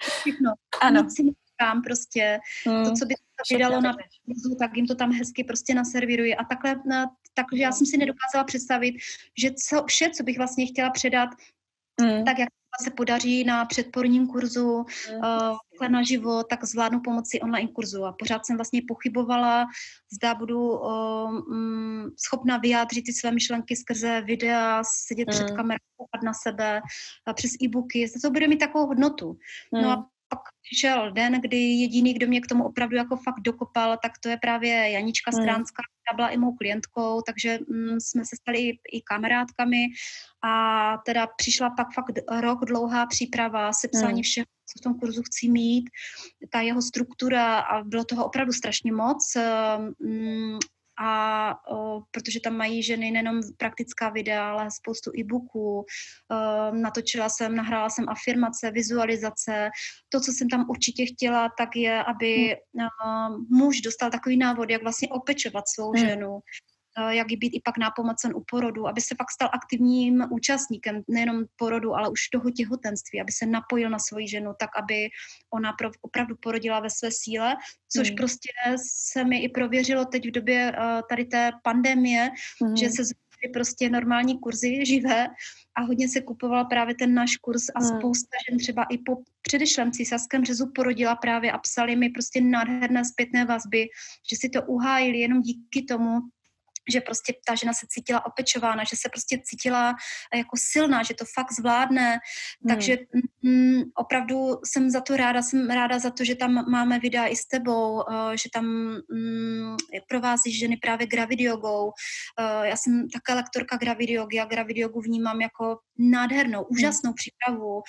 [0.00, 0.52] všechno.
[0.80, 1.02] Ano.
[1.02, 2.40] Nic si nechám prostě.
[2.66, 2.84] Hmm.
[2.84, 3.92] To, co by se vydalo na
[4.24, 6.36] kurzu, tak jim to tam hezky prostě naserviruji.
[6.36, 8.94] A takhle, na, takže já jsem si nedokázala představit,
[9.38, 11.28] že co, vše, co bych vlastně chtěla předat,
[12.00, 12.24] hmm.
[12.24, 12.48] tak jak
[12.80, 18.04] se podaří na předporním kurzu uh, na živo, tak zvládnu pomocí online kurzu.
[18.04, 19.66] A pořád jsem vlastně pochybovala,
[20.12, 25.34] zda budu uh, um, schopna vyjádřit ty své myšlenky skrze videa, sedět mm.
[25.34, 25.80] před kamerou,
[26.24, 26.80] na sebe,
[27.26, 29.36] a přes e-booky, zda to bude mít takovou hodnotu.
[29.72, 29.82] Mm.
[29.82, 33.98] No a pak přišel den, kdy jediný, kdo mě k tomu opravdu jako fakt dokopal,
[34.02, 35.42] tak to je právě Janička hmm.
[35.42, 39.86] Stránská, která byla i mou klientkou, takže mm, jsme se stali i, i kamarádkami
[40.44, 40.52] a
[41.06, 44.22] teda přišla pak fakt rok dlouhá příprava, sepsání hmm.
[44.22, 45.90] všeho, co v tom kurzu chci mít,
[46.50, 49.36] ta jeho struktura a bylo toho opravdu strašně moc.
[50.00, 50.58] Mm,
[51.00, 55.84] a o, protože tam mají ženy nejenom praktická videa, ale spoustu e-booků.
[56.70, 59.70] natočila jsem, nahrála jsem afirmace, vizualizace.
[60.08, 63.46] To, co jsem tam určitě chtěla, tak je, aby hmm.
[63.50, 66.06] muž dostal takový návod, jak vlastně opečovat svou hmm.
[66.06, 66.40] ženu,
[66.98, 71.44] Eh, jak být i pak nápomocen u porodu, aby se pak stal aktivním účastníkem nejenom
[71.56, 75.08] porodu, ale už toho těhotenství, aby se napojil na svoji ženu, tak aby
[75.54, 77.56] ona opravdu porodila ve své síle,
[77.96, 78.16] což hmm.
[78.16, 78.48] prostě
[79.12, 82.30] se mi i prověřilo teď v době uh, tady té pandemie,
[82.62, 82.76] hmm.
[82.76, 83.02] že se
[83.52, 85.26] prostě normální kurzy živé
[85.74, 87.88] a hodně se kupoval právě ten náš kurz a hmm.
[87.88, 93.04] spousta žen třeba i po předešlém císařském řezu porodila právě a psali mi prostě nádherné
[93.04, 93.88] zpětné vazby,
[94.30, 96.20] že si to uhájili jenom díky tomu,
[96.90, 99.94] že prostě ta žena se cítila opečována, že se prostě cítila
[100.34, 102.10] eh, jako silná, že to fakt zvládne.
[102.10, 102.68] Hmm.
[102.68, 102.98] Takže
[103.42, 107.36] mm, opravdu jsem za to ráda, jsem ráda za to, že tam máme videa i
[107.36, 108.64] s tebou, uh, že tam
[109.12, 109.76] mm,
[110.08, 111.86] provázíš ženy právě gravidiogou.
[111.86, 116.68] Uh, já jsem také lektorka gravidiogy a gravidiogu vnímám jako nádhernou, hmm.
[116.70, 117.82] úžasnou přípravu uh,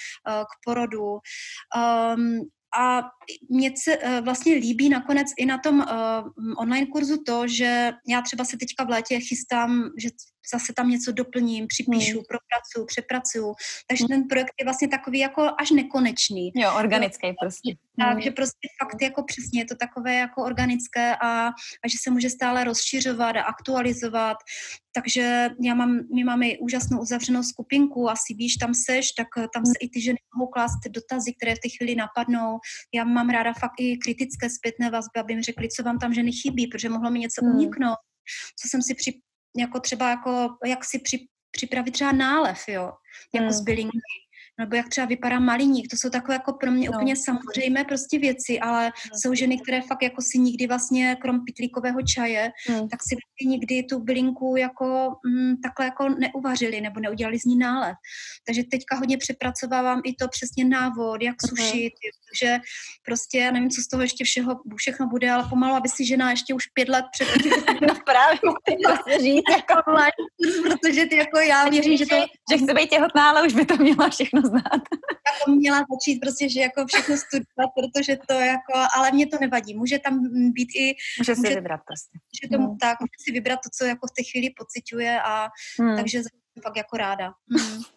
[0.44, 1.20] k porodu.
[1.76, 2.50] Um,
[2.80, 3.04] a
[3.50, 5.86] mně se uh, vlastně líbí nakonec i na tom uh,
[6.58, 10.10] online kurzu to, že já třeba se teďka v létě chystám, že
[10.54, 12.26] zase tam něco doplním, připíšu, hmm.
[12.32, 13.54] propracuju, přepracuju.
[13.88, 14.10] Takže hmm.
[14.10, 16.52] ten projekt je vlastně takový jako až nekonečný.
[16.56, 17.76] Jo, organický jo, prostě.
[17.98, 18.36] Takže hmm.
[18.36, 21.48] prostě fakt jako přesně je to takové jako organické a,
[21.84, 24.38] a že se může stále rozšiřovat a aktualizovat.
[24.94, 29.74] Takže já mám, my máme úžasnou uzavřenou skupinku, asi víš, tam seš, tak tam se
[29.82, 32.60] i ty ženy mohou klást dotazy, které v té chvíli napadnou.
[32.94, 36.32] Já mám ráda fakt i kritické zpětné vazby, aby mi řekli, co vám tam ženy
[36.32, 37.56] chybí, protože mohlo mi něco hmm.
[37.56, 37.98] uniknout,
[38.62, 39.12] co jsem si při,
[39.58, 42.92] jako třeba jako, jak si při, připravit třeba nálev, jo,
[43.34, 43.52] jako hmm.
[43.52, 43.98] z bylinky.
[44.62, 46.98] Nebo jak třeba vypadá maliník, to jsou takové jako pro mě no.
[46.98, 49.18] úplně samozřejmé prostě věci, ale no.
[49.20, 52.76] jsou ženy, které fakt jako si nikdy vlastně krom pitlíkového čaje, no.
[52.76, 57.58] tak si vlastně nikdy tu bylinku jako mm, takhle jako neuvařili nebo neudělali z ní
[57.58, 57.96] nálev.
[58.46, 61.50] Takže teďka hodně přepracovávám i to přesně návod, jak mhm.
[61.50, 62.40] sušit, uh-huh.
[62.42, 62.58] že
[63.06, 66.32] prostě já nevím, co z toho ještě všeho, všechno bude, ale pomalu, aby si žena
[66.32, 67.28] ještě už pět let před
[67.88, 69.82] no právě to říct, jako
[70.64, 72.16] protože ty jako já věřím, že to...
[72.52, 74.82] Že chce být těhotná, ale už by to měla všechno znát.
[75.28, 79.74] Jako měla začít prostě, že jako všechno studovat, protože to jako, ale mě to nevadí.
[79.74, 80.14] Může tam
[80.54, 80.96] být i...
[81.20, 82.14] Může si může, vybrat prostě.
[82.30, 82.78] Může tomu hmm.
[82.78, 85.50] tak, může si vybrat to, co jako v té chvíli pociťuje a
[85.80, 85.96] hmm.
[85.96, 87.34] takže jsem fakt jako ráda.
[87.58, 87.82] Hmm.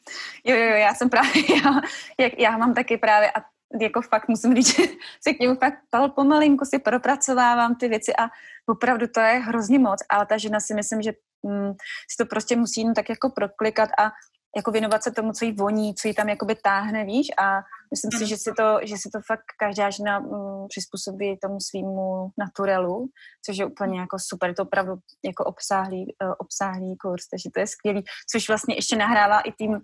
[0.47, 1.33] Jo, jo, jo, já jsem právě,
[1.65, 1.81] já,
[2.21, 3.45] jak, já mám taky právě a
[3.81, 4.83] jako fakt musím říct, že
[5.21, 5.79] se k němu fakt
[6.15, 8.29] pomalinku si propracovávám ty věci a
[8.67, 11.73] opravdu to je hrozně moc, ale ta žena si myslím, že mm,
[12.11, 14.13] si to prostě musí jen tak jako proklikat a
[14.57, 18.19] jako věnovat se tomu, co jí voní, co jí tam jakoby táhne, víš, a myslím
[18.19, 23.09] si, že si to, že si to fakt každá žena mm, přizpůsobí tomu svýmu naturelu,
[23.47, 24.95] což je úplně jako super, to opravdu
[25.25, 29.81] jako obsáhlý, uh, obsáhlý kurz, takže to je skvělý, což vlastně ještě nahrála i tým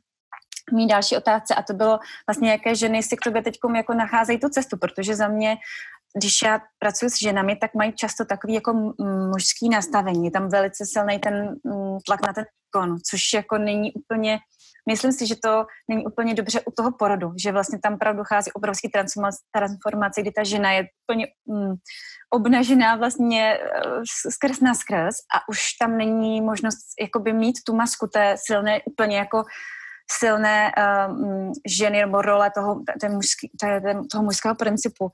[0.72, 4.40] mý další otázce a to bylo vlastně, jaké ženy si k tobě teď jako nacházejí
[4.40, 5.56] tu cestu, protože za mě
[6.16, 8.94] když já pracuji s ženami, tak mají často takový jako
[9.30, 10.24] mužský nastavení.
[10.24, 11.54] Je tam velice silný ten
[12.06, 14.38] tlak na ten výkon, což jako není úplně,
[14.88, 18.52] myslím si, že to není úplně dobře u toho porodu, že vlastně tam pravdu dochází
[18.52, 18.90] obrovský
[19.52, 21.74] transformace, kdy ta žena je úplně mm,
[22.30, 28.06] obnažená vlastně eh, skrz na skrz a už tam není možnost jakoby mít tu masku
[28.06, 29.44] té silné úplně jako
[30.18, 30.72] silné
[31.08, 35.10] um, ženy nebo role toho, ten mužský, ten, toho mužského principu.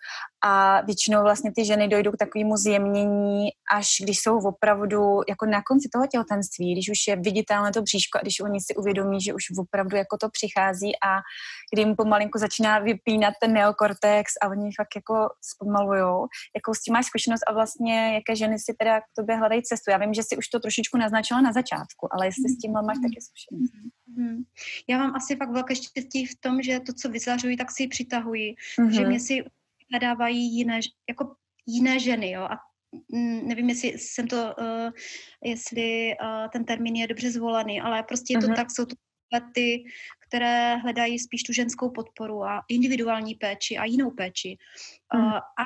[0.46, 5.62] A většinou vlastně ty ženy dojdou k takovému zjemnění, až když jsou opravdu jako na
[5.62, 9.34] konci toho těhotenství, když už je viditelné to bříško a když oni si uvědomí, že
[9.34, 11.18] už opravdu jako to přichází a
[11.72, 16.26] kdy jim pomalinku začíná vypínat ten neokortex a oni fakt jako zpomalujou.
[16.56, 19.90] Jakou s tím máš zkušenost a vlastně jaké ženy si teda k tobě hledají cestu?
[19.90, 22.98] Já vím, že si už to trošičku naznačila na začátku, ale jestli s tím máš
[23.02, 23.72] taky zkušenost.
[24.18, 24.44] Mm-hmm.
[24.88, 27.88] Já mám asi fakt velké štěstí v tom, že to, co vyzařuji, tak si ji
[27.88, 28.54] přitahuji.
[28.78, 28.90] Mm-hmm.
[28.90, 29.44] Že mě si
[29.92, 31.34] nadávají jiné, jako
[31.66, 32.42] jiné ženy, jo.
[32.42, 32.58] A
[33.12, 34.90] mm, nevím, jestli jsem to, uh,
[35.44, 38.56] jestli uh, ten termín je dobře zvolený, ale prostě je to mm-hmm.
[38.56, 38.96] tak, jsou to
[39.54, 39.84] ty,
[40.28, 44.56] které hledají spíš tu ženskou podporu a individuální péči a jinou péči.
[45.14, 45.24] Mm.
[45.24, 45.62] Uh, a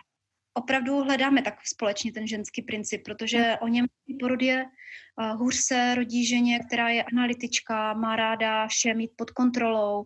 [0.55, 3.57] opravdu hledáme tak společně ten ženský princip, protože mm.
[3.61, 3.87] o něm
[4.21, 9.31] porod je uh, hůř se rodí ženě, která je analytička, má ráda vše mít pod
[9.31, 10.05] kontrolou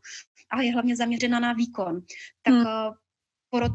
[0.51, 2.01] a je hlavně zaměřena na výkon.
[2.43, 2.95] Tak uh,
[3.51, 3.73] porod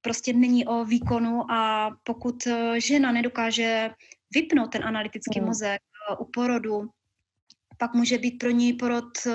[0.00, 3.90] prostě není o výkonu a pokud uh, žena nedokáže
[4.34, 5.46] vypnout ten analytický mm.
[5.46, 5.80] mozek
[6.10, 6.90] uh, u porodu,
[7.78, 9.32] pak může být pro ní porod uh,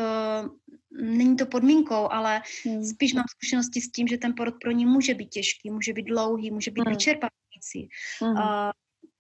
[1.01, 2.83] není to podmínkou, ale hmm.
[2.85, 6.03] spíš mám zkušenosti s tím, že ten porod pro ní může být těžký, může být
[6.03, 6.93] dlouhý, může být hmm.
[6.93, 7.89] vyčerpávající.
[8.37, 8.71] A,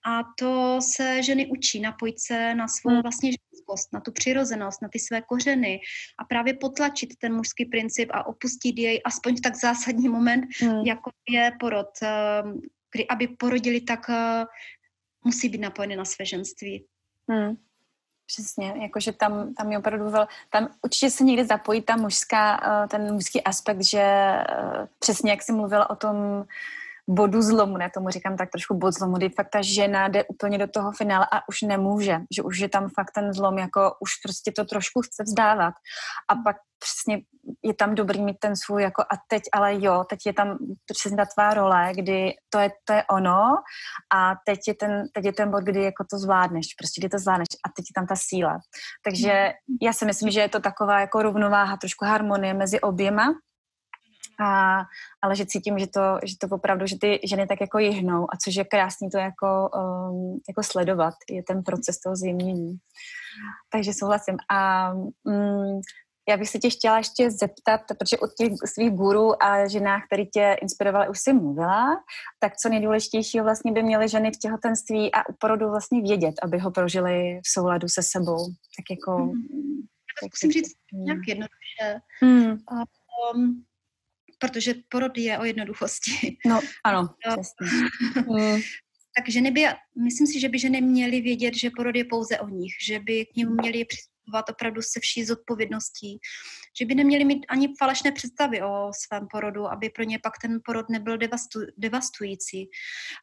[0.05, 3.01] a to se ženy učí, napojit se na svou hmm.
[3.01, 5.79] vlastně ženskost, na tu přirozenost, na ty své kořeny
[6.19, 10.85] a právě potlačit ten mužský princip a opustit jej aspoň v tak zásadní moment, hmm.
[10.85, 11.89] jako je porod.
[12.01, 12.61] Ehm,
[12.93, 14.45] kdy aby porodili, tak eh,
[15.25, 16.85] musí být napojeny na své ženství.
[17.29, 17.55] Hmm.
[18.25, 22.87] Přesně, jakože tam, tam je opravdu vel, tam určitě se někde zapojí ta mužská, eh,
[22.87, 26.45] ten mužský aspekt, že eh, přesně jak jsi mluvila o tom
[27.09, 30.57] bodu zlomu, ne tomu říkám tak trošku bod zlomu, kdy fakt ta žena jde úplně
[30.57, 34.11] do toho finále a už nemůže, že už je tam fakt ten zlom, jako už
[34.23, 35.73] prostě to trošku chce vzdávat
[36.29, 37.21] a pak přesně
[37.63, 41.17] je tam dobrý mít ten svůj jako a teď ale jo, teď je tam přesně
[41.17, 43.41] ta tvá role, kdy to je, to je ono
[44.15, 47.19] a teď je, ten, teď je ten bod, kdy jako to zvládneš, prostě kdy to
[47.19, 48.59] zvládneš a teď je tam ta síla.
[49.03, 53.33] Takže já si myslím, že je to taková jako rovnováha, trošku harmonie mezi oběma,
[54.39, 54.81] a,
[55.21, 58.37] ale že cítím, že to, že to opravdu, že ty ženy tak jako jihnou a
[58.43, 62.77] což je krásný to jako, um, jako sledovat, je ten proces toho zjemnění.
[63.71, 64.37] Takže souhlasím.
[64.51, 64.91] A
[65.23, 65.81] um,
[66.29, 70.25] já bych se tě chtěla ještě zeptat, protože od těch svých gurů a ženách, které
[70.25, 72.03] tě inspirovaly, už jsi mluvila,
[72.39, 76.59] tak co nejdůležitějšího vlastně by měly ženy v těhotenství a u porodu vlastně vědět, aby
[76.59, 78.45] ho prožili v souladu se sebou.
[78.47, 79.17] Tak jako...
[79.17, 79.33] Hmm.
[80.21, 82.01] Tak zkusím říct nějak jednoduše.
[82.21, 82.57] Hmm.
[83.35, 83.63] Um,
[84.43, 86.37] protože porod je o jednoduchosti.
[86.45, 87.87] No, ano, přesně.
[88.27, 88.61] mm.
[89.17, 89.61] Takže neby,
[90.03, 93.25] myslím si, že by ženy měly vědět, že porod je pouze o nich, že by
[93.25, 96.19] k němu měli přistupovat opravdu se vší zodpovědností,
[96.79, 100.59] že by neměli mít ani falešné představy o svém porodu, aby pro ně pak ten
[100.65, 102.69] porod nebyl devastu, devastující.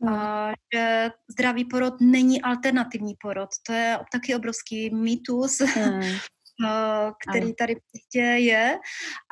[0.03, 0.09] Mm.
[0.09, 3.51] A, že zdravý porod není alternativní porod.
[3.67, 5.61] To je taky obrovský mýtus.
[5.61, 6.01] Mm.
[6.61, 8.79] uh, který tady prostě je,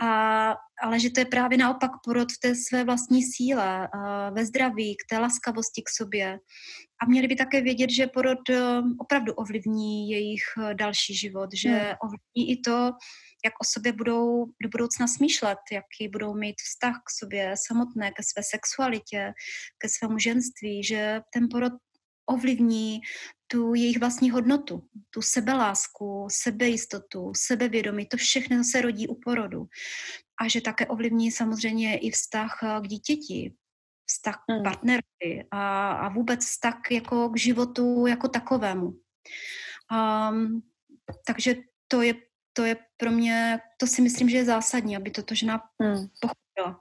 [0.03, 4.47] a, ale že to je právě naopak porod v té své vlastní síle, uh, ve
[4.47, 6.39] zdraví, k té laskavosti k sobě.
[7.03, 8.57] A měli by také vědět, že porod uh,
[8.99, 11.95] opravdu ovlivní jejich další život, že hmm.
[12.03, 12.93] ovlivní i to,
[13.45, 18.23] jak o sobě budou do budoucna smýšlet, jaký budou mít vztah k sobě samotné, ke
[18.23, 19.33] své sexualitě,
[19.79, 21.73] ke svému ženství, že ten porod
[22.27, 23.01] ovlivní
[23.51, 29.67] tu jejich vlastní hodnotu, tu sebelásku, sebejistotu, sebevědomí, to všechno se rodí u porodu.
[30.41, 33.55] A že také ovlivní samozřejmě i vztah k dítěti,
[34.07, 34.63] vztah k hmm.
[34.63, 38.93] partnerovi a, a vůbec vztah jako k životu jako takovému.
[39.91, 40.63] Um,
[41.27, 41.55] takže
[41.89, 42.15] to je
[42.59, 46.07] to je pro mě, to si myslím, že je zásadní, aby toto žena hmm.
[46.21, 46.81] pochopila.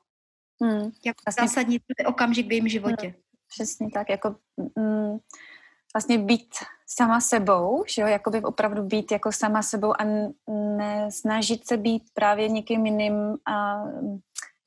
[0.64, 0.92] Hmm.
[1.06, 3.08] Jak vlastně, zásadní to je okamžik v jejím životě.
[3.08, 3.22] Hmm.
[3.48, 5.18] Přesně tak, jako mm,
[5.98, 6.56] vlastně být
[6.90, 10.06] sama sebou, že jo, jakoby opravdu být jako sama sebou a
[10.78, 13.14] nesnažit se být právě někým jiným
[13.48, 13.84] a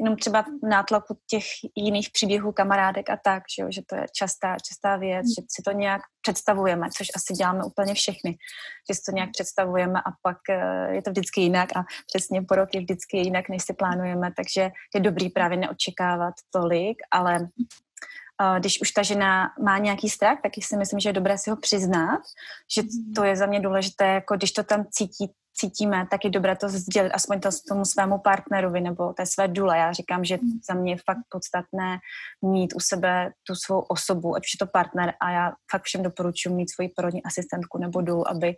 [0.00, 1.44] jenom třeba nátlaku těch
[1.76, 5.62] jiných příběhů kamarádek a tak, že, jo, že to je častá, častá věc, že si
[5.62, 8.38] to nějak představujeme, což asi děláme úplně všechny,
[8.90, 12.54] že si to nějak představujeme a pak eh, je to vždycky jinak a přesně po
[12.54, 17.48] rok je vždycky jinak, než si plánujeme, takže je dobrý právě neočekávat tolik, ale
[18.58, 21.56] když už ta žena má nějaký strach, tak si myslím, že je dobré si ho
[21.56, 22.20] přiznat,
[22.76, 22.82] že
[23.14, 26.68] to je za mě důležité, jako když to tam cítí cítíme, tak je dobré to
[26.68, 29.78] sdělit aspoň to tomu svému partnerovi nebo té své důle.
[29.78, 30.60] Já říkám, že hmm.
[30.68, 31.98] za mě je fakt podstatné
[32.42, 36.02] mít u sebe tu svou osobu, ať už je to partner a já fakt všem
[36.02, 38.54] doporučuji mít svoji porodní asistentku nebo důl, aby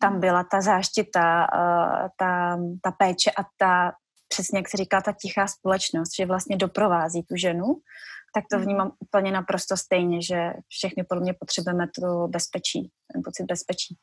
[0.00, 3.92] tam byla ta záštita, eh, ta, ta péče a ta,
[4.28, 7.64] přesně jak se říká, ta tichá společnost, že vlastně doprovází tu ženu,
[8.34, 8.64] tak to hmm.
[8.64, 13.96] vnímám úplně naprosto stejně, že všechny podle mě potřebujeme to bezpečí, ten pocit bezpečí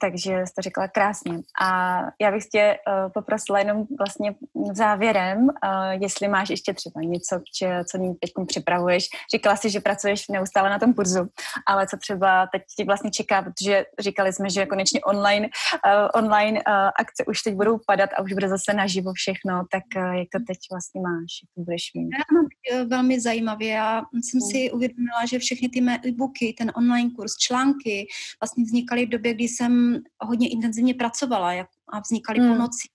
[0.00, 1.38] takže jste řekla krásně.
[1.62, 4.34] A já bych tě uh, poprosila jenom vlastně
[4.72, 5.50] závěrem, uh,
[5.90, 9.08] jestli máš ještě třeba něco, če, co teď připravuješ.
[9.34, 11.28] Říkala jsi, že pracuješ neustále na tom kurzu,
[11.66, 16.60] ale co třeba teď ti vlastně čeká, protože říkali jsme, že konečně online, uh, online
[16.60, 20.28] uh, akce už teď budou padat a už bude zase naživo všechno, tak uh, jak
[20.32, 22.08] to teď vlastně máš, jak to budeš mít?
[22.18, 22.46] Já mám
[22.88, 23.68] velmi zajímavě.
[23.68, 28.06] Já jsem si uvědomila, že všechny ty mé e-booky, ten online kurz, články
[28.42, 29.89] vlastně vznikaly v době, kdy jsem
[30.20, 32.48] hodně intenzivně pracovala jak, a vznikaly hmm.
[32.48, 32.88] po noci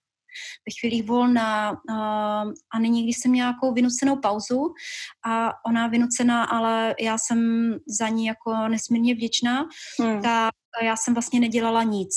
[0.67, 4.73] ve chvílích volna uh, a nyní, když jsem měla nějakou vynucenou pauzu
[5.25, 9.65] a ona vynucená, ale já jsem za ní jako nesmírně vděčná,
[9.99, 10.21] hmm.
[10.21, 12.15] tak já jsem vlastně nedělala nic.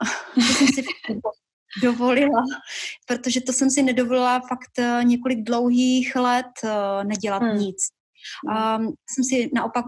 [0.34, 0.84] to jsem si
[1.82, 2.42] dovolila,
[3.06, 7.58] protože to jsem si nedovolila fakt uh, několik dlouhých let uh, nedělat hmm.
[7.58, 7.76] nic.
[8.48, 9.86] Um, jsem si naopak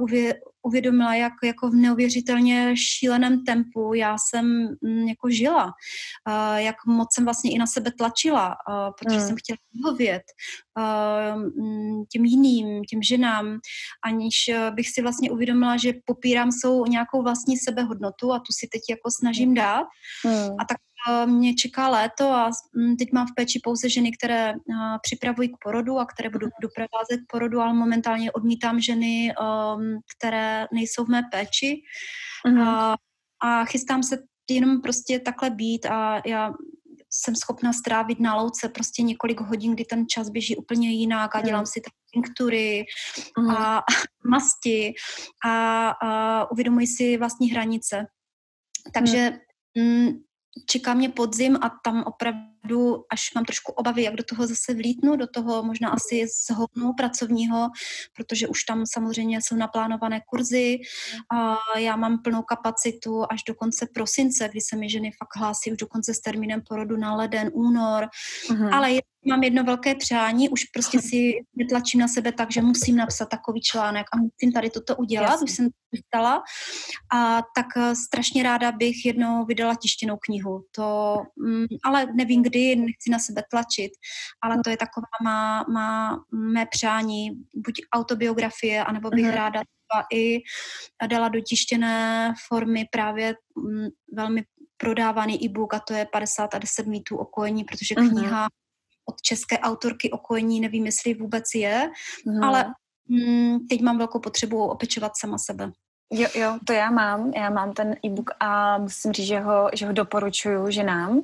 [0.62, 4.46] uvědomila, jak jako v neuvěřitelně šíleném tempu já jsem
[4.82, 9.26] mm, jako žila, uh, jak moc jsem vlastně i na sebe tlačila, uh, protože mm.
[9.26, 10.22] jsem chtěla vyhovět
[10.78, 13.58] uh, těm jiným, těm ženám,
[14.04, 14.34] aniž
[14.74, 19.10] bych si vlastně uvědomila, že popírám svou nějakou vlastní sebehodnotu a tu si teď jako
[19.10, 19.86] snažím dát.
[20.26, 20.32] Mm.
[20.32, 20.78] A tak
[21.26, 24.54] mě čeká léto a mm, teď mám v péči pouze ženy, které
[25.02, 30.66] připravují k porodu a které budu doprovázet k porodu, ale momentálně odmítám ženy, um, které
[30.72, 31.82] nejsou v mé péči.
[32.46, 32.68] Mm-hmm.
[32.68, 32.96] A,
[33.42, 34.18] a chystám se
[34.50, 36.52] jenom prostě takhle být a já
[37.10, 41.38] jsem schopna strávit na louce prostě několik hodin, kdy ten čas běží úplně jinak a
[41.38, 41.46] mhm.
[41.46, 42.84] dělám si tak tinktury
[43.38, 43.50] mm.
[43.50, 43.82] a
[44.30, 44.94] masti
[45.44, 48.06] a, a uvědomuji si vlastní hranice.
[48.94, 49.38] Takže
[49.78, 50.08] mm.
[50.66, 52.51] Čeká mě podzim a tam opravdu,
[53.10, 57.68] až mám trošku obavy, jak do toho zase vlítnu, do toho možná asi zhodnu pracovního,
[58.16, 60.78] protože už tam samozřejmě jsou naplánované kurzy
[61.34, 65.72] a já mám plnou kapacitu až do konce prosince, kdy se mi ženy fakt hlásí
[65.72, 68.08] už dokonce s termínem porodu na leden, únor,
[68.48, 68.74] uh-huh.
[68.74, 72.96] ale je mám jedno velké přání, už prostě si netlačím na sebe tak, že musím
[72.96, 75.44] napsat takový článek a musím tady toto udělat, Jasně.
[75.44, 76.42] už jsem to stala.
[77.14, 80.64] A tak eh, strašně ráda bych jednou vydala tištěnou knihu.
[80.76, 83.92] To, mm, ale nevím kdy, nechci na sebe tlačit,
[84.42, 89.34] ale to je taková má, má mé přání, buď autobiografie, anebo bych uh-huh.
[89.34, 89.62] ráda
[90.12, 90.38] i
[91.10, 94.42] dala do tištěné formy právě mm, velmi
[94.76, 98.10] prodávaný e-book a to je 50 a 10 mýtů o kojení, protože uh-huh.
[98.10, 98.48] kniha
[99.08, 101.90] od české autorky o kojení, nevím, jestli vůbec je,
[102.26, 102.44] hmm.
[102.44, 102.74] ale
[103.08, 105.72] mm, teď mám velkou potřebu opečovat sama sebe.
[106.12, 107.32] Jo, jo, to já mám.
[107.36, 111.20] Já mám ten e-book a musím říct, že ho, že ho doporučuju ženám.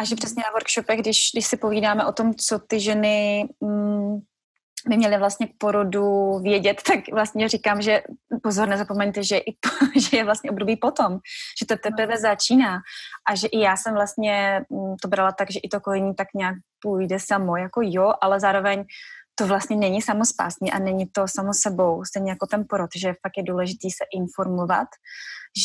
[0.00, 4.20] A že přesně na workshopech, když, když si povídáme o tom, co ty ženy mm,
[4.88, 8.02] by měly vlastně k porodu vědět, tak vlastně říkám, že
[8.42, 9.56] pozor, nezapomeňte, že, i,
[10.00, 11.18] že je vlastně období potom,
[11.60, 12.78] že to teprve začíná.
[13.28, 16.28] A že i já jsem vlastně mm, to brala tak, že i to kojení tak
[16.34, 18.84] nějak půjde samo, jako jo, ale zároveň
[19.40, 23.36] to vlastně není samospásný a není to samo sebou, stejně jako ten porod, že fakt
[23.36, 24.88] je důležitý se informovat,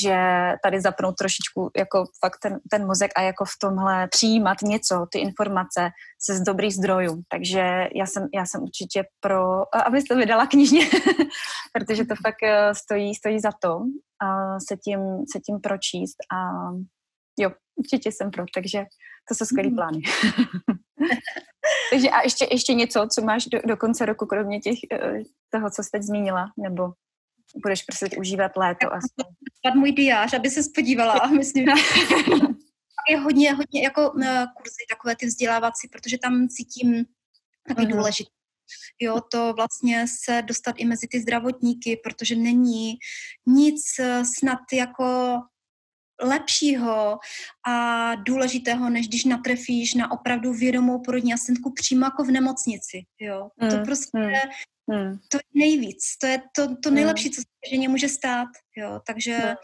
[0.04, 0.18] že
[0.64, 5.20] tady zapnout trošičku jako fakt ten, ten mozek a jako v tomhle přijímat něco, ty
[5.20, 5.90] informace
[6.26, 7.22] se z dobrých zdrojů.
[7.30, 10.86] Takže já jsem, já jsem určitě pro, abyste vydala knižně,
[11.74, 13.80] protože to fakt eh, stojí, stojí za to
[14.22, 15.00] a se tím,
[15.34, 16.38] se tím pročíst a
[17.40, 18.86] jo, určitě jsem pro, takže
[19.28, 19.76] to jsou skvělý mm.
[19.76, 20.00] plány.
[21.92, 25.70] takže a ještě, ještě něco, co máš do, do konce roku, kromě těch, eh, toho,
[25.70, 26.94] co jsi teď zmínila, nebo
[27.64, 28.94] budeš prostě užívat léto.
[28.94, 29.26] Aspoň.
[29.76, 31.28] můj diář, aby se podívala.
[31.38, 31.66] Myslím,
[33.10, 37.06] je hodně, hodně jako uh, kurzy takové ty vzdělávací, protože tam cítím
[37.68, 37.92] taky uh-huh.
[37.92, 38.30] důležité.
[39.02, 42.98] Jo, to vlastně se dostat i mezi ty zdravotníky, protože není
[43.48, 45.40] nic eh, snad jako
[46.24, 47.18] lepšího
[47.68, 53.06] a důležitého, než když natrefíš na opravdu vědomou porodní asistentku přímo jako v nemocnici.
[53.20, 53.50] Jo.
[53.62, 54.32] Mm, to prostě mm.
[54.92, 55.18] Hmm.
[55.30, 58.48] To je nejvíc, to je to, to nejlepší, co se ženě může stát.
[58.78, 59.02] Jo.
[59.08, 59.56] Takže hmm.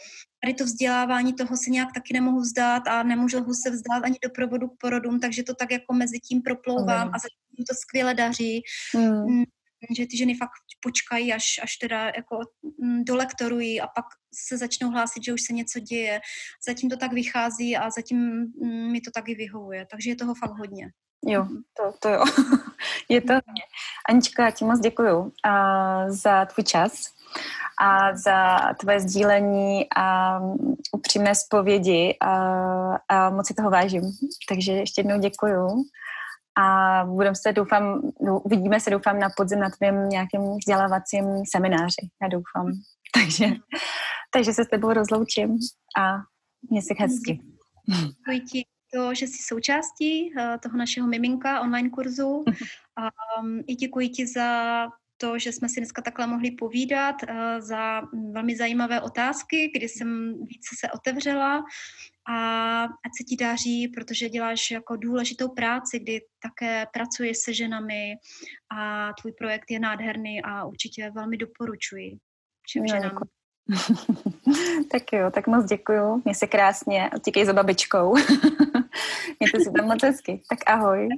[0.43, 4.29] tady to vzdělávání toho se nějak taky nemohu vzdát a nemůžu se vzdát ani do
[4.29, 7.15] provodu k porodům, takže to tak jako mezi tím proplouvám hmm.
[7.15, 8.61] a zatím to skvěle daří.
[8.95, 9.43] Hmm.
[9.97, 12.39] Že ty ženy fakt počkají, až, až teda jako
[12.79, 16.21] mm, dolektorují a pak se začnou hlásit, že už se něco děje.
[16.67, 20.57] Zatím to tak vychází a zatím mm, mi to taky vyhovuje, takže je toho fakt
[20.57, 20.87] hodně.
[21.25, 21.47] Jo,
[21.77, 22.23] to, to jo.
[23.09, 23.63] je to hodně.
[24.09, 25.31] Anička, já ti moc děkuju uh,
[26.07, 26.93] za tvůj čas
[27.81, 30.39] a za tvoje sdílení a
[30.91, 32.31] upřímné zpovědi a,
[33.07, 34.01] a moc si toho vážím.
[34.49, 35.83] Takže ještě jednou děkuju
[36.57, 41.25] a budeme se, doufám, uvidíme se, doufám, na podzim na tvém nějakém vzdělávacím
[41.55, 42.09] semináři.
[42.21, 42.71] Já doufám.
[43.13, 43.45] Takže,
[44.33, 45.57] takže se s tebou rozloučím
[45.97, 46.17] a
[46.69, 47.39] mě si hezky.
[47.87, 52.45] Děkuji ti to, že jsi součástí uh, toho našeho miminka online kurzu.
[52.97, 53.09] A
[53.41, 54.87] um, i děkuji ti za
[55.21, 60.33] to, že jsme si dneska takhle mohli povídat, uh, za velmi zajímavé otázky, kdy jsem
[60.45, 61.63] více se otevřela
[62.29, 68.15] a ať se ti daří, protože děláš jako důležitou práci, kdy také pracuješ se ženami
[68.77, 72.17] a tvůj projekt je nádherný a určitě velmi doporučuji
[72.71, 73.17] všem no, ženám.
[74.91, 76.21] tak jo, tak moc děkuju.
[76.25, 77.09] Mě se krásně.
[77.15, 78.15] Utíkej za babičkou.
[79.39, 80.41] Mějte si tam moc hezky.
[80.49, 81.09] Tak ahoj.